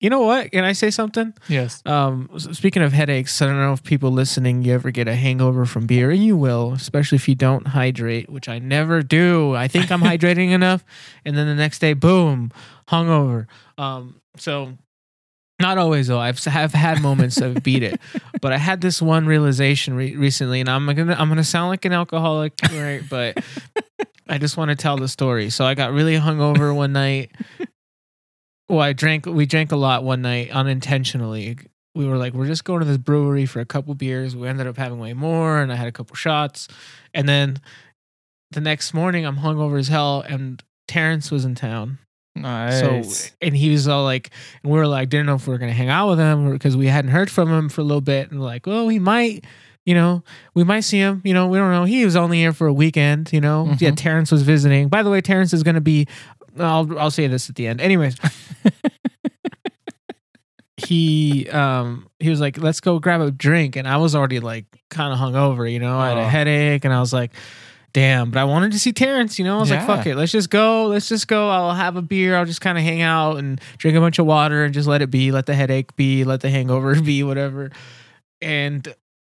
[0.03, 0.51] you know what?
[0.51, 1.33] Can I say something?
[1.49, 1.81] Yes.
[1.87, 5.65] Um, speaking of headaches, I don't know if people listening, you ever get a hangover
[5.65, 9.55] from beer, and you will, especially if you don't hydrate, which I never do.
[9.55, 10.85] I think I'm hydrating enough,
[11.25, 12.51] and then the next day, boom,
[12.89, 13.47] hungover.
[13.79, 14.77] Um, so
[15.61, 16.19] not always though.
[16.19, 18.01] I've have had moments of beat it,
[18.41, 21.85] but I had this one realization re- recently, and I'm gonna I'm gonna sound like
[21.85, 23.03] an alcoholic, right?
[23.09, 23.45] But
[24.29, 25.51] I just want to tell the story.
[25.51, 27.33] So I got really hungover one night.
[28.69, 29.27] Well, I drank.
[29.27, 31.59] We drank a lot one night unintentionally.
[31.95, 34.35] We were like, we're just going to this brewery for a couple beers.
[34.35, 36.69] We ended up having way more, and I had a couple shots.
[37.13, 37.61] And then
[38.51, 41.99] the next morning, I'm hungover as hell, and Terrence was in town.
[42.35, 42.81] Nice.
[42.81, 43.03] So,
[43.43, 44.31] and he was all like,
[44.63, 46.77] and we were like, didn't know if we were gonna hang out with him because
[46.77, 49.45] we hadn't heard from him for a little bit, and like, well, he might,
[49.85, 50.23] you know,
[50.55, 51.21] we might see him.
[51.25, 51.85] You know, we don't know.
[51.85, 53.31] He was only here for a weekend.
[53.33, 53.91] You know, yeah.
[53.91, 53.97] Mhm.
[53.97, 54.89] Terrence was visiting.
[54.89, 56.07] By the way, Terrence is gonna be
[56.59, 57.81] I'll I'll say this at the end.
[57.83, 58.17] Anyways,
[60.77, 64.65] he um he was like, "Let's go grab a drink," and I was already like
[64.91, 65.71] kind of hungover.
[65.71, 66.29] You know, I had a Oh.
[66.29, 67.33] headache, and I was like.
[67.93, 69.57] Damn, but I wanted to see Terrence, you know?
[69.57, 70.17] I was like, fuck it.
[70.17, 70.87] Let's just go.
[70.87, 71.51] Let's just go.
[71.51, 72.37] I'll have a beer.
[72.37, 75.03] I'll just kind of hang out and drink a bunch of water and just let
[75.03, 75.31] it be.
[75.31, 76.25] Let the headache be.
[76.25, 77.71] Let the hangover be, whatever.
[78.41, 78.95] And,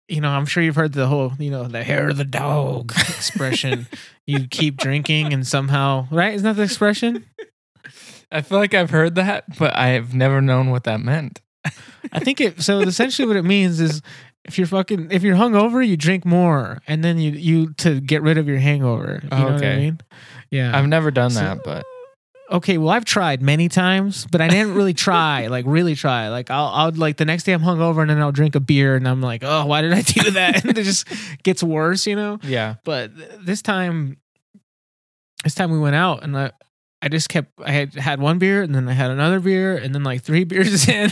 [0.08, 2.94] you know, I'm sure you've heard the whole, you know, the hair of the dog
[2.98, 3.88] expression.
[4.26, 6.34] you keep drinking and somehow, right?
[6.34, 7.26] Isn't that the expression?
[8.32, 11.42] I feel like I've heard that, but I have never known what that meant.
[12.12, 12.62] I think it.
[12.62, 14.02] So essentially, what it means is,
[14.46, 18.22] if you're fucking, if you're hungover, you drink more, and then you you to get
[18.22, 19.20] rid of your hangover.
[19.24, 19.78] You know what I Okay.
[19.78, 20.02] mean?
[20.52, 20.78] Yeah.
[20.78, 21.84] I've never done So- that, but
[22.52, 22.78] okay.
[22.78, 25.48] Well, I've tried many times, but I didn't really try.
[25.56, 26.30] Like really try.
[26.30, 28.96] Like I'll I'll like the next day I'm hungover, and then I'll drink a beer,
[28.96, 30.64] and I'm like, oh, why did I do that?
[30.66, 31.08] and it just
[31.44, 32.38] gets worse, you know.
[32.44, 32.76] yeah.
[32.84, 34.18] But th- this time,
[35.44, 36.52] this time we went out, and I,
[37.02, 37.52] I just kept.
[37.64, 40.44] I had had one beer, and then I had another beer, and then like three
[40.52, 41.12] beers in,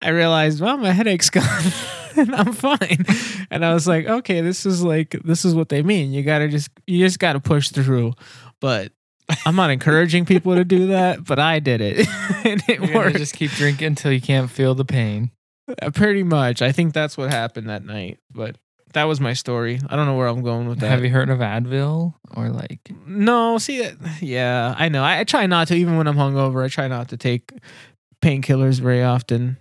[0.00, 1.72] I realized, well, my headache's gone,
[2.16, 3.04] and I'm fine.
[3.50, 6.12] And I was like, okay, this is like this is what they mean.
[6.12, 8.12] You gotta just you just gotta push through.
[8.60, 8.92] But
[9.46, 12.06] I'm not encouraging people to do that, but I did it,
[12.44, 13.16] and it You're worked.
[13.16, 15.30] just keep drinking until you can't feel the pain.
[15.80, 18.18] Uh, Pretty much, I think that's what happened that night.
[18.30, 18.56] But
[18.94, 19.80] that was my story.
[19.88, 20.88] I don't know where I'm going with that.
[20.88, 22.90] Have you heard of Advil or like?
[23.06, 25.02] No, see, uh, yeah, I know.
[25.02, 26.62] I, I try not to, even when I'm hungover.
[26.64, 27.52] I try not to take
[28.20, 29.56] painkillers very often.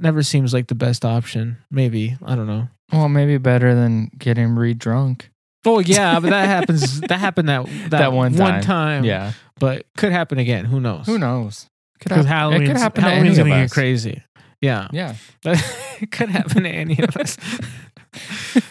[0.00, 1.58] Never seems like the best option.
[1.70, 2.68] Maybe I don't know.
[2.92, 5.30] Well, maybe better than getting re-drunk.
[5.64, 7.00] Oh yeah, but that happens.
[7.02, 8.62] That happened that that, That one one time.
[8.62, 9.04] time.
[9.04, 9.32] Yeah.
[9.58, 10.64] but could happen again.
[10.64, 11.06] Who knows?
[11.06, 11.66] Who knows?
[12.00, 13.72] Could Because hap- Halloween, it could happen to Halloween's any of gonna get us.
[13.72, 14.22] crazy.
[14.62, 15.16] Yeah, Yeah.
[15.44, 17.36] it could happen to any of us.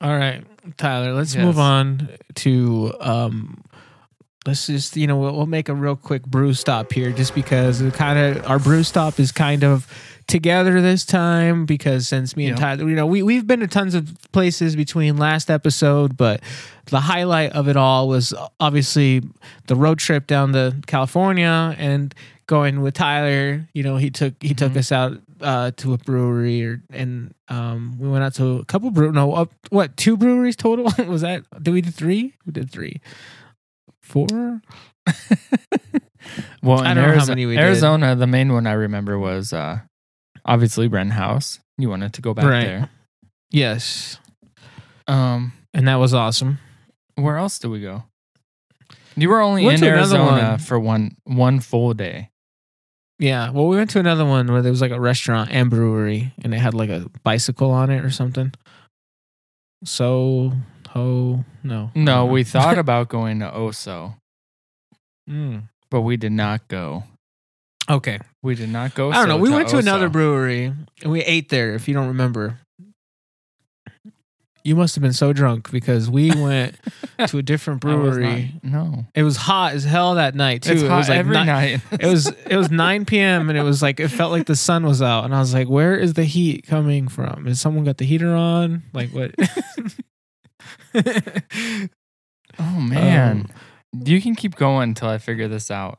[0.00, 0.44] All right,
[0.76, 1.12] Tyler.
[1.12, 1.44] Let's Yes.
[1.44, 3.62] move on to um.
[4.46, 7.82] Let's just you know we'll, we'll make a real quick brew stop here, just because
[7.94, 9.86] kind of our brew stop is kind of
[10.26, 12.56] together this time because since me and.
[12.56, 16.40] Tyler, you know, we we've been to tons of places between last episode, but
[16.86, 19.22] the highlight of it all was obviously
[19.66, 22.14] the road trip down to California and
[22.46, 23.68] going with Tyler.
[23.74, 24.76] You know, he took he took Mhm.
[24.78, 28.90] us out uh, to a brewery, or, and um, we went out to a couple
[28.90, 29.12] brew.
[29.12, 31.44] No, up what two breweries total was that?
[31.62, 32.34] Did we do three?
[32.46, 33.00] We did three,
[34.10, 34.60] four.
[36.62, 37.64] Well, I don't know how many we did.
[37.64, 39.78] Arizona, the main one I remember was uh,
[40.44, 41.58] obviously Wren House.
[41.78, 42.64] You wanted to go back Right.
[42.66, 42.90] there.
[43.50, 44.18] Yes,
[45.08, 46.58] Um, and that was awesome.
[47.14, 48.04] where else did we go?
[49.16, 50.58] You were only Went in Arizona one.
[50.58, 52.28] for one one full day.
[53.18, 56.32] Yeah, well, we went to another one where there was like a restaurant and brewery,
[56.44, 58.52] and it had like a bicycle on it or something.
[59.84, 60.52] So,
[60.90, 64.14] ho, no, No, we thought about going to Oso,
[65.28, 65.68] Mm.
[65.90, 67.04] but we did not go.
[67.88, 69.10] Okay, We did not go.
[69.10, 69.36] I don't know.
[69.36, 70.72] We went to another brewery
[71.02, 71.74] and we ate there.
[71.74, 72.58] If you don't remember,
[74.62, 76.76] you must have been so drunk because we went
[77.28, 78.54] to a different was not- brewery.
[78.62, 80.72] No, It was hot as hell that night too.
[80.72, 81.80] it's it was like every ni- night.
[81.92, 83.48] It was it was 9 p.m.
[83.48, 85.68] and it was like it felt like the sun was out and I was like,
[85.68, 87.46] where is the heat coming from?
[87.46, 88.82] Is someone got the heater on?
[88.92, 89.34] Like what?
[92.58, 93.48] oh man,
[93.92, 95.98] Um, you can keep going until I figure this out.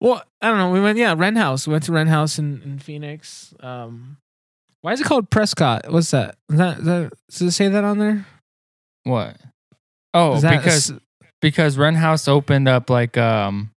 [0.00, 0.70] well, I don't know.
[0.70, 1.66] We went yeah, Wren House.
[1.66, 3.52] We went to Wren House in, in Phoenix.
[3.60, 4.18] Um,
[4.82, 5.90] why is it called Prescott?
[5.92, 6.36] What's that?
[6.50, 8.26] Is that, is that does it say that on there?
[9.04, 9.36] What?
[10.14, 10.92] Oh, that because
[11.40, 13.72] because Ren House opened up like um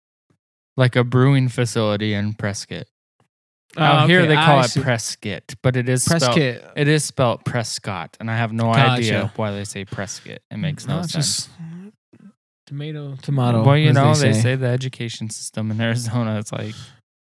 [0.77, 2.87] like a brewing facility in Prescott.
[3.77, 4.81] Oh, Out here they call I it see.
[4.83, 6.73] Prescott, but it is spelled Prescott.
[6.77, 8.91] it is spelled Prescott, and I have no Gotcha.
[8.91, 10.41] idea why they say Prescott.
[10.51, 11.47] It makes no, it's sense.
[11.47, 11.51] just
[12.67, 13.65] tomato, tomato.
[13.65, 14.57] well, you know, they say.
[14.57, 16.75] the education system in Arizona it's like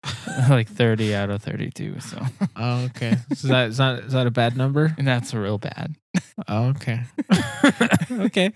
[0.51, 2.21] like thirty out of thirty-two, so
[2.57, 3.17] Oh, okay.
[3.31, 4.93] Is that is that is that a bad number?
[4.99, 5.95] and that's a real bad.
[6.49, 7.03] Oh, okay.
[8.11, 8.53] okay.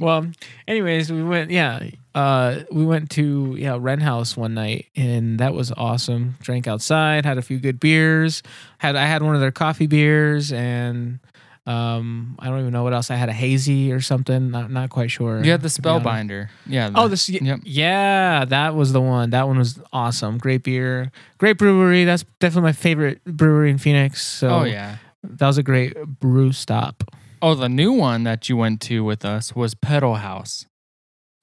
[0.00, 0.26] Well,
[0.66, 1.50] anyways, we went.
[1.50, 6.36] Yeah, uh, we went to yeah Wren House one night, and that was awesome.
[6.40, 8.42] Drank outside, had a few good beers.
[8.78, 11.20] Had I had one of their coffee beers, and
[11.66, 13.10] um, I don't even know what else.
[13.10, 14.50] I had a hazy or something.
[14.50, 15.44] Not not quite sure.
[15.44, 16.06] You had the to be honest.
[16.06, 16.90] spellbinder, yeah.
[16.94, 17.60] Oh, this Yep.
[17.64, 19.30] yeah, that was the one.
[19.30, 20.38] That one was awesome.
[20.38, 22.04] Great beer, great brewery.
[22.04, 24.24] That's definitely my favorite brewery in Phoenix.
[24.24, 24.96] So oh yeah.
[25.22, 27.04] that was a great brew stop.
[27.42, 30.66] Oh, the new one that you went to with us was Pedal Haus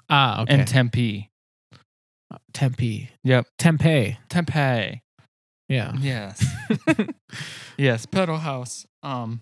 [0.10, 0.60] Ah, okay.
[0.60, 1.30] in Tempe.
[2.54, 4.18] Tempe, Yep, Tempe.
[4.30, 5.02] Tempe.
[5.68, 6.46] Yeah, Yes.
[7.78, 8.86] yes, Pedal Haus.
[9.04, 9.42] Um,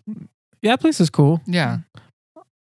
[0.61, 0.71] yeah.
[0.71, 1.41] That place is cool.
[1.45, 1.79] yeah.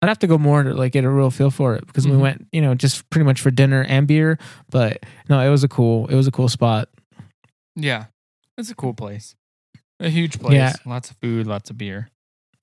[0.03, 2.15] I'd have to go more to like get a real feel for it because we
[2.15, 2.21] Mhm.
[2.21, 4.39] went, you know, just pretty much for dinner and beer.
[4.71, 6.89] But no, it was a cool, it was a cool spot.
[7.77, 8.07] Yeah,
[8.57, 9.35] it's a cool place.
[10.01, 10.55] A huge place.
[10.55, 10.73] Yeah.
[10.87, 12.09] Lots of food, lots of beer.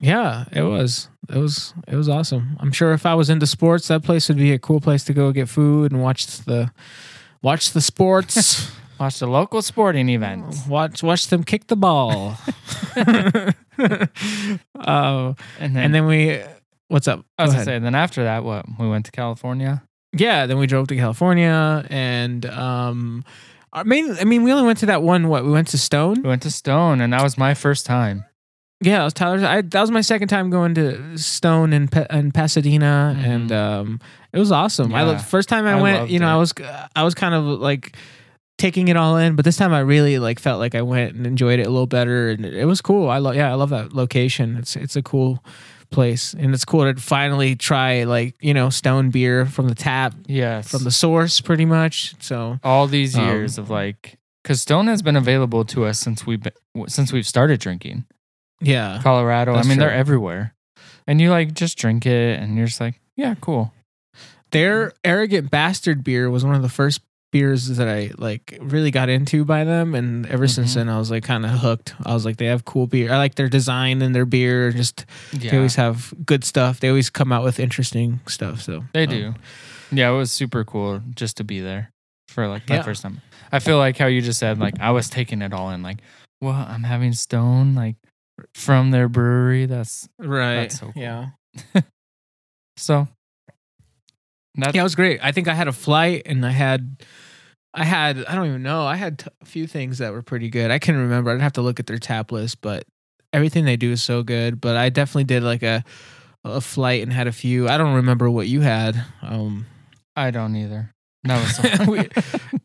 [0.00, 1.08] Yeah, it was.
[1.28, 1.74] It was.
[1.88, 2.56] It was awesome.
[2.60, 5.12] I'm sure if I was into sports, that place would be a cool place to
[5.12, 6.70] go get food and watch the
[7.42, 8.70] watch the sports.
[8.98, 10.66] Watch the local sporting events.
[10.66, 12.36] watch watch them kick the ball.
[12.96, 16.42] uh, And then, and then we,
[16.88, 17.24] what's up?
[17.38, 18.64] I was Go gonna say, then after that, what?
[18.76, 19.84] We went to California.
[20.12, 23.24] Yeah, then we drove to California, and um,
[23.72, 24.16] our main.
[24.18, 25.28] I mean, we only went to that one.
[25.28, 26.22] What we went to Stone.
[26.22, 28.24] We went to Stone, and that was my first time.
[28.80, 29.42] Yeah, it was Tyler's.
[29.42, 33.24] I, that was my second time going to Stone in, Pa- in Pasadena, Mhm.
[33.26, 34.00] and um,
[34.32, 34.94] it was awesome.
[34.94, 35.18] I Yeah.
[35.18, 36.32] first time I, I went, you know, it.
[36.32, 36.54] I was
[36.94, 37.96] I was kind of like
[38.56, 41.26] taking it all in, but this time I really like felt like I went and
[41.26, 43.08] enjoyed it a little better, and it was cool.
[43.10, 44.56] I love, yeah, I love that location.
[44.56, 45.42] It's it's a cool
[45.90, 50.14] place, and it's cool to finally try like you know Stone beer from the tap,
[50.26, 50.70] Yes.
[50.70, 52.14] from the source, pretty much.
[52.20, 56.24] So all these Um, years of like, because Stone has been available to us since
[56.24, 56.52] we've been,
[56.86, 58.04] since we've started drinking.
[58.60, 59.54] Yeah, Colorado.
[59.54, 59.98] That's I mean, they're true.
[59.98, 60.54] everywhere,
[61.06, 63.72] and you like just drink it, and you're just like, yeah, cool.
[64.50, 69.10] their arrogant bastard beer was one of the first beers that I like really got
[69.10, 70.74] into by them and ever since Mhm.
[70.76, 71.94] then I was like kind of hooked.
[72.06, 73.12] I was like they have cool beer.
[73.12, 76.80] I like their design and their beer just Yeah, they always have good stuff.
[76.80, 79.34] They always come out with interesting stuff so They um, do.
[79.92, 81.90] Yeah, it was super cool just to be there
[82.28, 82.82] for like my Yeah.
[82.82, 83.20] first time.
[83.52, 85.82] I feel like how you just said, like I was taking it all in.
[85.82, 85.98] Like,
[86.40, 87.96] well, I'm having Stone like
[88.54, 89.66] from their brewery.
[89.66, 90.56] That's Right.
[90.62, 91.02] That's so cool.
[91.02, 91.26] Yeah.
[92.76, 93.08] so.
[94.56, 95.20] That, Yeah, it was great.
[95.22, 97.02] I think I had a flight and I had
[97.74, 98.84] I had I don't even know.
[98.86, 100.70] I had t- a few things that were pretty good.
[100.70, 101.30] I can remember.
[101.30, 102.84] I'd have to look at their tap list, but
[103.32, 104.60] everything they do is so good.
[104.60, 105.84] But I definitely did like a
[106.44, 107.68] a flight and had a few.
[107.68, 109.00] I don't remember what you had.
[109.22, 109.66] Um
[110.16, 110.90] I don't either.
[111.24, 111.40] That
[111.78, 112.08] was We-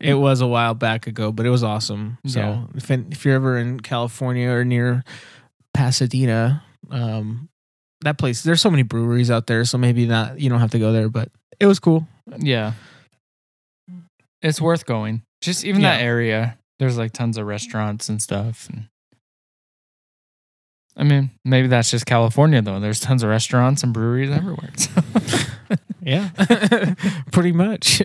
[0.00, 2.18] it was a while back ago, but it was awesome.
[2.26, 2.64] So Yeah.
[2.74, 5.04] if if you're ever in California or near
[5.74, 7.48] Pasadena, um
[8.02, 10.78] that place there's so many breweries out there, so maybe not you don't have to
[10.78, 11.28] go there, but
[11.60, 12.06] it was cool.
[12.38, 12.72] yeah.
[14.42, 15.22] It's worth going.
[15.40, 16.58] Just even that area.
[16.78, 18.68] There's like tons of restaurants and stuff.
[18.70, 18.88] And
[20.96, 22.78] I mean, maybe that's just California though.
[22.80, 24.70] There's tons of restaurants and breweries everywhere.
[24.76, 24.90] So.
[26.04, 26.28] Yeah.
[27.32, 28.02] Pretty much.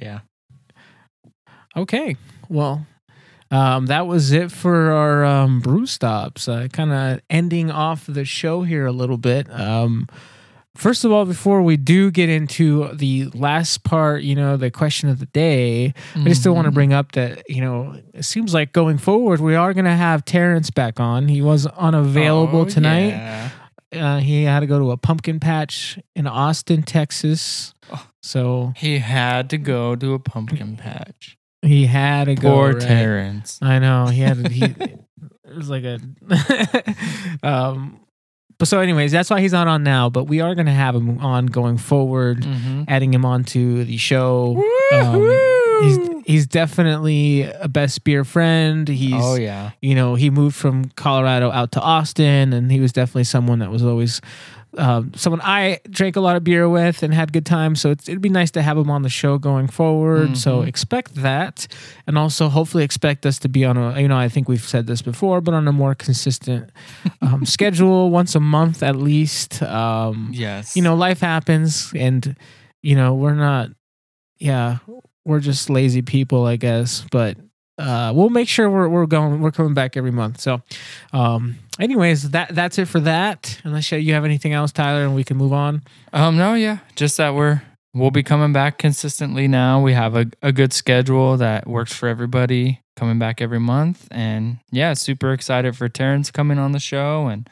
[0.00, 0.20] yeah.
[1.74, 2.16] Okay.
[2.50, 2.86] Well,
[3.50, 6.48] um, that was it for our um, brew stops.
[6.48, 9.50] Uh, kind of ending off the show here a little bit.
[9.50, 10.06] Um,
[10.76, 15.08] first of all, before we do get into the last part, you know, the question
[15.08, 16.74] of the day, I just still want to Mhm.
[16.74, 20.24] bring up that, you know, it seems like going forward, we are going to have
[20.24, 21.28] Terrence back on.
[21.28, 23.08] He was unavailable Oh, tonight.
[23.08, 23.50] yeah.
[23.90, 27.72] Uh, he had to go to a pumpkin patch in Austin, Texas.
[27.90, 28.06] Oh.
[28.22, 31.37] So He had to go to a pumpkin patch.
[31.62, 32.52] He had to go.
[32.54, 32.80] Poor right?
[32.82, 33.58] Terrence.
[33.62, 34.48] I know he had.
[34.48, 35.98] He it was like a.
[37.42, 38.00] um,
[38.58, 40.10] but so, anyways, that's why he's not on now.
[40.10, 42.84] But we are going to have him on going forward, Mm-hmm.
[42.88, 44.56] adding him onto the show.
[44.92, 48.88] Um, he's he's definitely a best beer friend.
[48.88, 49.70] He's oh yeah.
[49.80, 53.70] you know he moved from Colorado out to Austin, and he was definitely someone that
[53.70, 54.20] was always.
[54.78, 58.08] Um, someone I drank a lot of beer with and had good times, so it's,
[58.08, 60.36] it'd be nice to have him on the show going forward.
[60.36, 60.68] So Mhm.
[60.68, 61.66] expect that,
[62.06, 64.00] and also hopefully expect us to be on a.
[64.00, 66.70] You know, I think we've said this before, but on a more consistent
[67.22, 69.60] um, schedule, once a month at least.
[69.62, 70.76] Um, Yes.
[70.76, 72.36] you know, life happens, and
[72.82, 73.70] you know we're not.
[74.38, 74.78] Yeah,
[75.24, 77.04] we're just lazy people, I guess.
[77.10, 77.36] But
[77.78, 79.40] uh, we'll make sure we're we're going.
[79.40, 80.40] We're coming back every month.
[80.40, 80.62] So,
[81.12, 83.60] um, anyways, that that's it for that.
[83.64, 85.82] Unless you have anything else, Tyler, and we can move on.
[86.12, 86.36] Um.
[86.36, 86.54] No.
[86.54, 86.78] Yeah.
[86.96, 87.62] Just that we're
[87.94, 89.80] we'll be coming back consistently now.
[89.80, 92.80] We have a a good schedule that works for everybody.
[92.96, 97.28] Coming back every month, and yeah, super excited for Terrence coming on the show.
[97.28, 97.48] And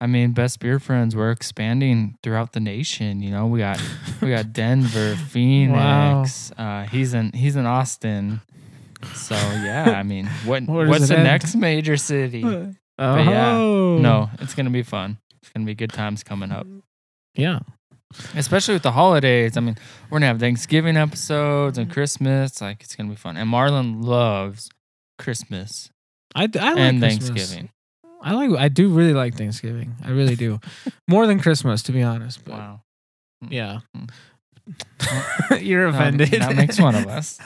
[0.00, 3.20] I mean, best beer friends, we're expanding throughout the nation.
[3.20, 3.82] You know, we got
[4.22, 6.52] we got Denver, Phoenix.
[6.56, 8.42] Uh, he's in he's in Austin.
[9.14, 11.24] So yeah, I mean, what Where what's the end?
[11.24, 12.44] next major city?
[12.44, 15.18] Uh, oh yeah, No, it's gonna be fun.
[15.42, 16.66] It's gonna be good times coming up,
[17.34, 17.60] yeah,
[18.34, 19.56] especially with the holidays.
[19.56, 19.76] I mean,
[20.10, 21.94] we're gonna have Thanksgiving episodes and mm-hmm.
[21.94, 22.60] Christmas.
[22.60, 23.36] Like it's gonna be fun.
[23.36, 24.70] And Marlon loves
[25.18, 25.90] Christmas
[26.34, 27.28] I, I like and Christmas.
[27.28, 27.70] Thanksgiving.
[28.22, 28.50] I like.
[28.58, 29.94] I do really like Thanksgiving.
[30.04, 30.58] I really do,
[31.08, 32.44] more than Christmas, to be honest.
[32.44, 32.80] But Wow,
[33.44, 33.52] mm.
[33.52, 34.10] yeah, Mm.
[35.62, 36.42] you're That- offended.
[36.42, 37.38] That, makes one of us.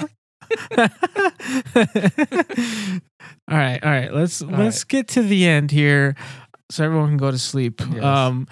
[3.51, 4.13] All right, all right.
[4.13, 6.15] Let's All let's get to the end here,
[6.71, 7.81] so everyone can go to sleep.
[7.93, 8.03] Yes.
[8.05, 8.47] Um,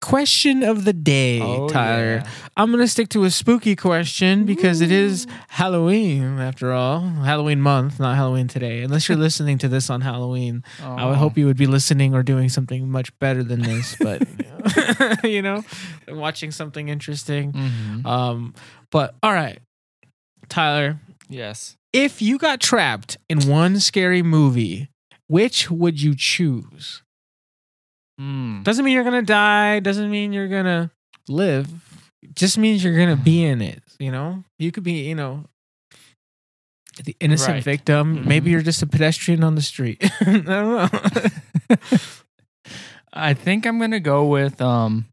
[0.00, 2.22] question of the day, Oh, Tyler.
[2.24, 2.28] yeah.
[2.56, 7.00] I'm gonna stick to a spooky question because it is Halloween after all.
[7.00, 8.82] Halloween month, not Halloween today.
[8.82, 11.14] Unless you're listening to this on Halloween, I would Oh.
[11.14, 13.94] hope you would be listening or doing something much better than this.
[14.00, 14.26] But
[15.24, 15.62] you know,
[16.08, 17.52] watching something interesting.
[17.52, 18.04] Mhm.
[18.06, 18.54] Um,
[18.90, 19.60] but all right,
[20.52, 20.98] Tyler,
[21.28, 21.76] Yes.
[21.92, 24.88] if you got trapped in one scary movie,
[25.28, 27.02] which would you choose?
[28.20, 28.62] Mm.
[28.62, 29.80] Doesn't mean you're gonna die.
[29.80, 30.90] Doesn't mean you're gonna
[31.28, 31.68] live.
[32.34, 33.82] Just means you're gonna be in it.
[33.98, 35.44] You know, you could be, you know,
[37.02, 37.64] the innocent Right.
[37.64, 38.28] victim.
[38.28, 38.52] Maybe Mhm.
[38.52, 39.98] you're just a pedestrian on the street.
[40.20, 40.88] I don't know.
[43.14, 45.06] I think I'm gonna go with um,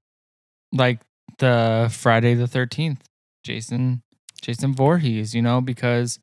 [0.73, 0.99] like
[1.39, 3.03] the Friday the Thirteenth,
[3.45, 4.01] Jason,
[4.39, 5.33] Jason Voorhees.
[5.33, 6.19] You know, because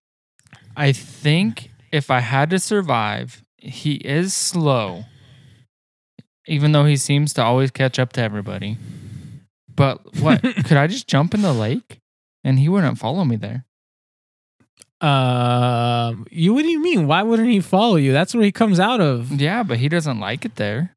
[0.77, 5.05] I think if I had to survive, he is slow,
[6.47, 8.79] even though he seems to always catch up to everybody.
[9.75, 12.01] But what could I just jump in the lake
[12.45, 13.65] and he wouldn't follow me there?
[15.01, 16.55] Um, you.
[16.55, 17.07] What do you mean?
[17.07, 18.13] Why wouldn't he follow you?
[18.13, 19.31] That's where he comes out of.
[19.31, 20.97] Yeah, but he doesn't like it there.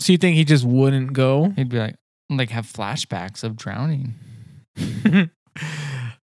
[0.00, 1.50] So you think he just wouldn't go?
[1.50, 1.96] He'd be like,
[2.30, 4.14] like have flashbacks of drowning.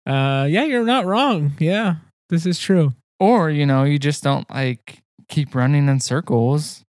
[0.08, 1.52] uh, yeah, you're not wrong.
[1.58, 1.96] Yeah,
[2.30, 2.94] this is true.
[3.20, 6.84] Or, you know, you just don't like keep running in circles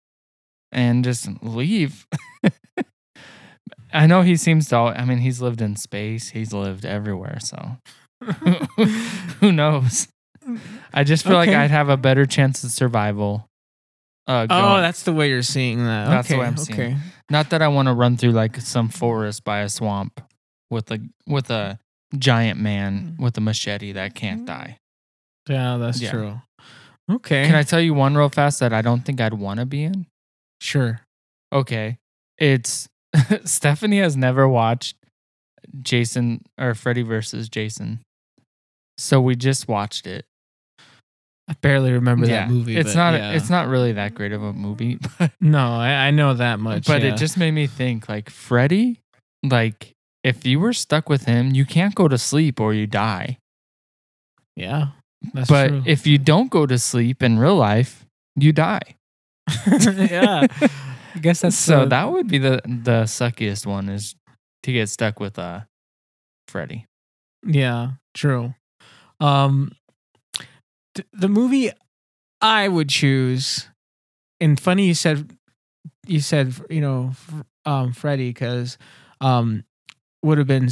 [0.72, 2.08] and just leave.
[3.94, 7.40] I know he seems to, I mean, he's lived in space, he's lived everywhere.
[7.40, 7.78] So
[9.40, 10.08] who knows?
[10.94, 13.48] I just feel like I'd have a better chance of survival.
[14.28, 16.08] Uh, Oh, that's the way you're seeing that.
[16.08, 16.98] That's the way I'm seeing okay.
[17.32, 20.22] not that I want to run through like some forest by a swamp
[20.70, 21.80] with a with a
[22.18, 23.24] giant man mm.
[23.24, 24.46] with a machete that can't mm-hmm.
[24.46, 24.78] die.
[25.48, 26.12] Yeah, that's Yeah.
[26.12, 26.42] true.
[27.10, 27.46] Okay.
[27.46, 29.84] Can I tell you one real fast that I don't think I'd want to be
[29.84, 30.06] in?
[30.62, 31.02] Sure.
[31.52, 31.98] Okay.
[32.38, 32.88] It's
[33.46, 34.96] Stephanie has never watched
[35.82, 38.02] Jason or Freddy versus Jason.
[38.98, 40.26] So we just watched it.
[41.48, 42.46] I barely remember yeah.
[42.46, 42.78] that movie.
[42.78, 43.32] It's but not yeah.
[43.32, 46.86] it's not really that great of a movie, but, No, I, I know that much.
[46.86, 47.14] but yeah.
[47.14, 49.02] it just made me think like Freddy,
[49.44, 49.96] like
[50.30, 53.38] if you were stuck with him, you can't go to sleep or you die.
[54.56, 54.90] yeah.
[55.34, 55.84] That's but true.
[55.86, 58.06] if you don't go to sleep in real life,
[58.36, 58.96] you die.
[59.68, 64.16] yeah, I guess that's so that would be the the suckiest one is
[64.64, 65.62] to get stuck with uh
[66.48, 66.86] Freddy.
[67.46, 68.54] Yeah, true.
[69.20, 69.74] Um,
[70.96, 71.72] th- the movie
[72.42, 73.68] I would choose,
[74.40, 75.36] and funny you said,
[76.08, 77.12] you said you know,
[77.66, 78.78] um, Freddy because
[79.20, 79.64] um,
[80.24, 80.70] would have been.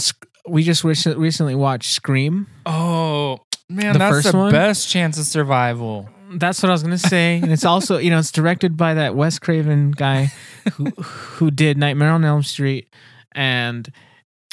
[0.48, 2.48] We just rec- recently watched Scream.
[2.66, 3.40] Oh
[3.70, 4.52] man, The that's the one?
[4.52, 6.10] best chance of survival.
[6.34, 9.16] That's what I was gonna say, and it's also you know it's directed by that
[9.16, 10.32] Wes Craven guy
[10.74, 12.88] who who did Nightmare on Elm Street,
[13.34, 13.90] and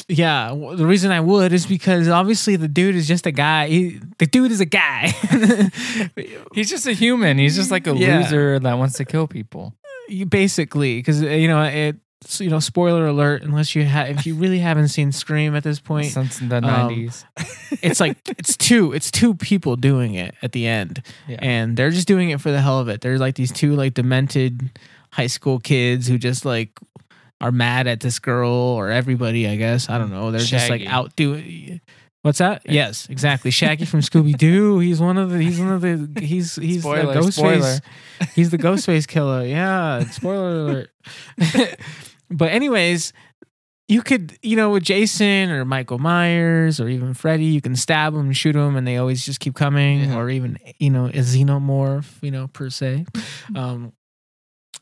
[0.09, 3.69] yeah, the reason I would is because obviously the dude is just a guy.
[3.69, 5.13] He, the dude is a guy.
[6.55, 7.39] He's just a human.
[7.39, 8.19] He's just like a Yeah.
[8.21, 9.75] loser that wants to kill people.
[10.09, 11.97] You basically because uh, you know it.
[12.41, 13.43] You know, spoiler alert.
[13.43, 16.63] Unless you have, if you really haven't seen Scream at this point, Since the um,
[16.63, 17.25] nineties.
[17.83, 18.93] it's like it's two.
[18.93, 21.03] It's two people doing it at the end.
[21.29, 21.39] yeah.
[21.41, 23.01] and they're just doing it for the hell of it.
[23.01, 24.71] They're like these two like demented
[25.13, 26.79] high school kids who just like
[27.41, 29.47] are mad at this girl or everybody.
[29.47, 30.31] I guess I don't know.
[30.31, 30.89] They're just like Shaggy.
[30.89, 31.81] out doing.
[32.25, 32.63] What's that?
[32.65, 33.51] Yes, exactly.
[33.51, 34.79] Shaggy from Scooby Doo.
[34.79, 35.43] He's one of the.
[35.43, 36.21] He's one of the.
[36.21, 37.83] He's he's Spoiler, the Ghostface.
[38.35, 39.45] He's the Ghostface killer.
[39.45, 40.05] Yeah.
[40.09, 40.91] Spoiler alert.
[42.35, 43.13] but anyways,
[43.89, 48.15] you could, you know, with Jason or Michael Myers or even Freddy, you can stab
[48.15, 50.05] them shoot them, and they always just keep coming.
[50.05, 50.17] Yeah.
[50.17, 53.05] Or even, you know, a xenomorph, you know, per se.
[53.55, 53.93] Um,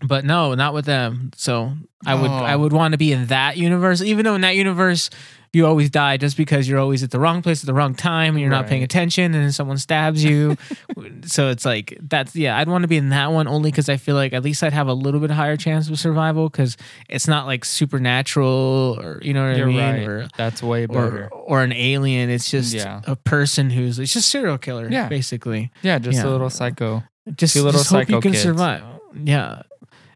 [0.05, 1.31] but no, not with them.
[1.37, 1.75] So
[2.07, 2.35] I would, Oh.
[2.35, 5.11] I would want to be in that universe, even though in that universe.
[5.55, 8.35] You always die just because you're always at the wrong place at the wrong time
[8.35, 10.57] and you're not paying attention and then someone stabs you.
[11.27, 13.99] so it's like that's yeah, I'd want to be in that one only because I
[13.99, 16.79] feel like at least I'd have a little bit higher chance of survival because
[17.09, 20.09] it's not like supernatural or you know what You're I mean right.
[20.09, 21.29] or That's way better.
[21.31, 22.31] or an alien.
[22.31, 23.03] It's just Yeah.
[23.07, 24.89] a person who's it's just serial killer.
[24.91, 25.09] Yeah.
[25.09, 25.71] basically.
[25.83, 26.29] yeah, just yeah.
[26.29, 27.03] a little psycho.
[27.37, 28.43] Just, Two little just hope you psycho can kids.
[28.43, 28.83] survive.
[29.23, 29.63] Yeah,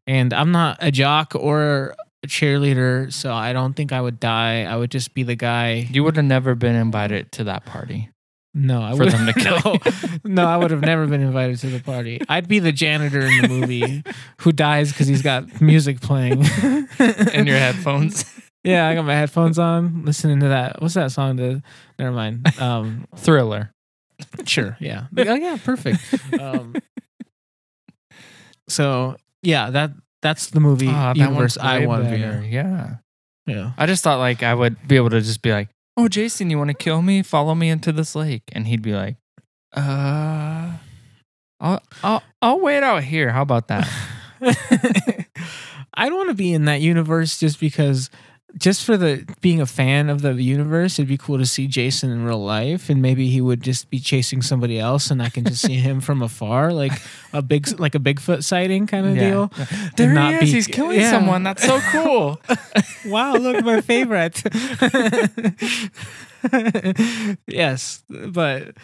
[0.06, 4.64] and I'm not a jock or a cheerleader, so I don't think I would die.
[4.64, 5.86] I would just be the guy.
[5.90, 8.10] You would have never been invited to that party.
[8.58, 9.58] No, I for would them to kill
[10.24, 12.22] no, no, I would have never been invited to the party.
[12.26, 14.02] I'd be the janitor in the movie
[14.40, 16.42] who dies because he's got music playing
[17.34, 18.24] in your headphones.
[18.64, 20.82] Yeah, I got my headphones on, listening to that.
[20.82, 21.36] What's that song?
[21.36, 21.62] To
[22.00, 22.60] never mind.
[22.60, 23.70] Um, Thriller.
[24.44, 26.00] sure, yeah, oh, yeah, perfect.
[26.40, 26.74] Um,
[28.68, 29.92] so yeah, that
[30.22, 32.38] That's the movie Ah, that universe one's I way want to be better.
[32.38, 32.44] in.
[32.52, 32.94] Yeah.
[33.46, 33.72] Yeah.
[33.78, 36.58] I just thought like I would be able to just be like, "Oh, Jason, you
[36.58, 37.22] want to kill me?
[37.22, 39.16] Follow me into this lake," and he'd be like,
[39.72, 40.72] "Uh,
[41.60, 43.30] I'll I'll I'll wait out here.
[43.30, 43.88] How about that?"
[45.94, 48.10] I don't want to be in that universe just because,
[48.58, 52.10] just for the being a fan of the universe, it'd be cool to see Jason
[52.10, 55.44] in real life, and maybe he would just be chasing somebody else, and I can
[55.44, 56.92] just see him from afar, like
[57.34, 59.28] a big, like a Bigfoot sighting kind of Yeah.
[59.28, 59.52] deal.
[59.96, 60.40] There not he is.
[60.44, 61.10] be- He's killing yeah.
[61.10, 61.42] someone.
[61.42, 62.40] That's so cool.
[63.06, 64.42] wow, look, my favorite.
[67.46, 68.74] yes, but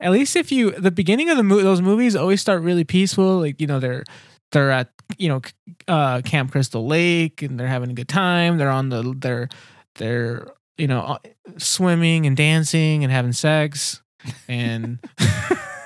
[0.00, 3.38] at least if you the beginning of the mo- those movies always start really peaceful,
[3.40, 4.04] like you know they're
[4.52, 4.88] they're at
[5.18, 5.40] you know
[5.88, 8.58] uh, Camp Crystal Lake and they're having a good time.
[8.58, 9.48] They're on the they're
[9.96, 10.48] they're
[10.78, 11.18] you know uh,
[11.58, 14.02] swimming and dancing and having sex
[14.48, 14.98] and.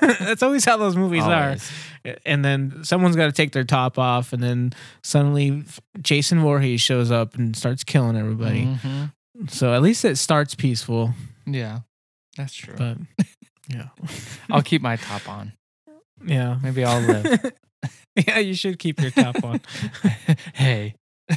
[0.00, 1.68] That's always how those movies Always.
[2.04, 4.72] are and then someone's got to take their top off, and then
[5.02, 5.64] suddenly
[6.00, 8.66] Jason Voorhees shows up and starts killing everybody.
[8.66, 9.10] Mhm.
[9.48, 11.12] So at least it starts peaceful,
[11.46, 11.80] Yeah,
[12.36, 12.74] that's true.
[12.76, 12.98] but
[13.68, 13.88] yeah,
[14.50, 15.54] I'll keep my top on.
[16.24, 17.52] yeah, Maybe I'll live.
[18.26, 19.60] yeah, you should keep your top on.
[20.54, 20.94] hey,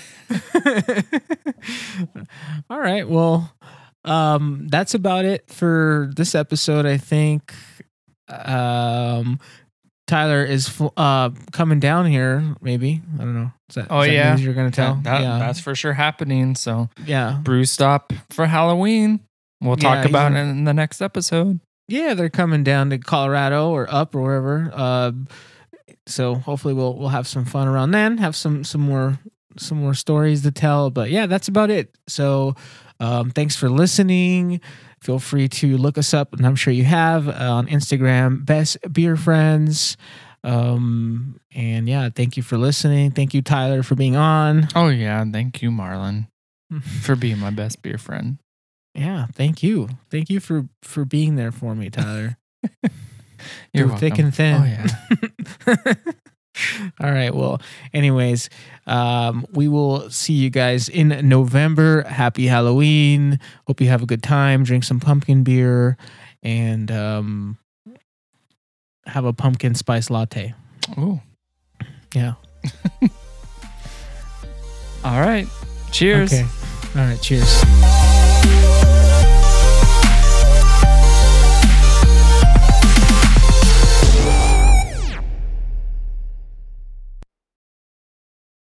[2.69, 3.51] All right, well,
[4.05, 6.85] um, that's about it for this episode.
[6.85, 7.53] I think.
[8.27, 9.39] Um,
[10.07, 12.55] Tyler is fl- uh coming down here.
[12.61, 13.51] Maybe I don't know.
[13.75, 14.35] That, Oh, yeah.
[14.37, 14.95] you're gonna tell?
[14.95, 16.55] that- that- yeah, that's for sure happening.
[16.55, 17.39] So yeah.
[17.43, 19.19] brew stop for Halloween.
[19.61, 21.59] We'll Yeah, talk about it in the next episode.
[21.87, 24.71] Yeah, they're coming down to Colorado or up or wherever.
[24.73, 25.11] Uh,
[26.09, 28.17] so hopefully we'll we'll have some fun around then.
[28.17, 29.19] Have some some more
[29.57, 30.89] some more stories to tell.
[30.89, 31.95] But yeah, that's about it.
[32.07, 32.55] So
[32.99, 34.61] um, thanks for listening.
[35.01, 38.77] Feel free to look us up, and I'm sure you have uh, on Instagram, Best
[38.91, 39.95] Beer Friends.
[40.43, 43.11] Um, and yeah, thank you for listening.
[43.11, 44.67] Thank you, Tyler, for being on.
[44.75, 46.27] Oh yeah, thank you, Marlon,
[47.01, 48.39] for being my best beer friend.
[48.93, 49.89] Yeah, thank you.
[50.09, 52.37] Thank you for for being there for me, Tyler.
[53.73, 54.55] You're Through thick and thin.
[54.55, 55.93] Oh yeah.
[57.01, 57.33] All right.
[57.33, 57.61] Well,
[57.93, 58.49] anyways,
[58.85, 62.03] um, we will see you guys in November.
[62.03, 63.39] Happy Halloween.
[63.67, 64.63] Hope you have a good time.
[64.63, 65.97] Drink some pumpkin beer
[66.43, 67.57] and um,
[69.05, 70.53] have a pumpkin spice latte.
[70.97, 71.21] Oh.
[72.13, 72.33] Yeah.
[75.03, 75.47] All right.
[75.91, 76.33] Cheers.
[76.33, 76.45] Okay.
[76.95, 77.21] All right.
[77.21, 77.63] Cheers.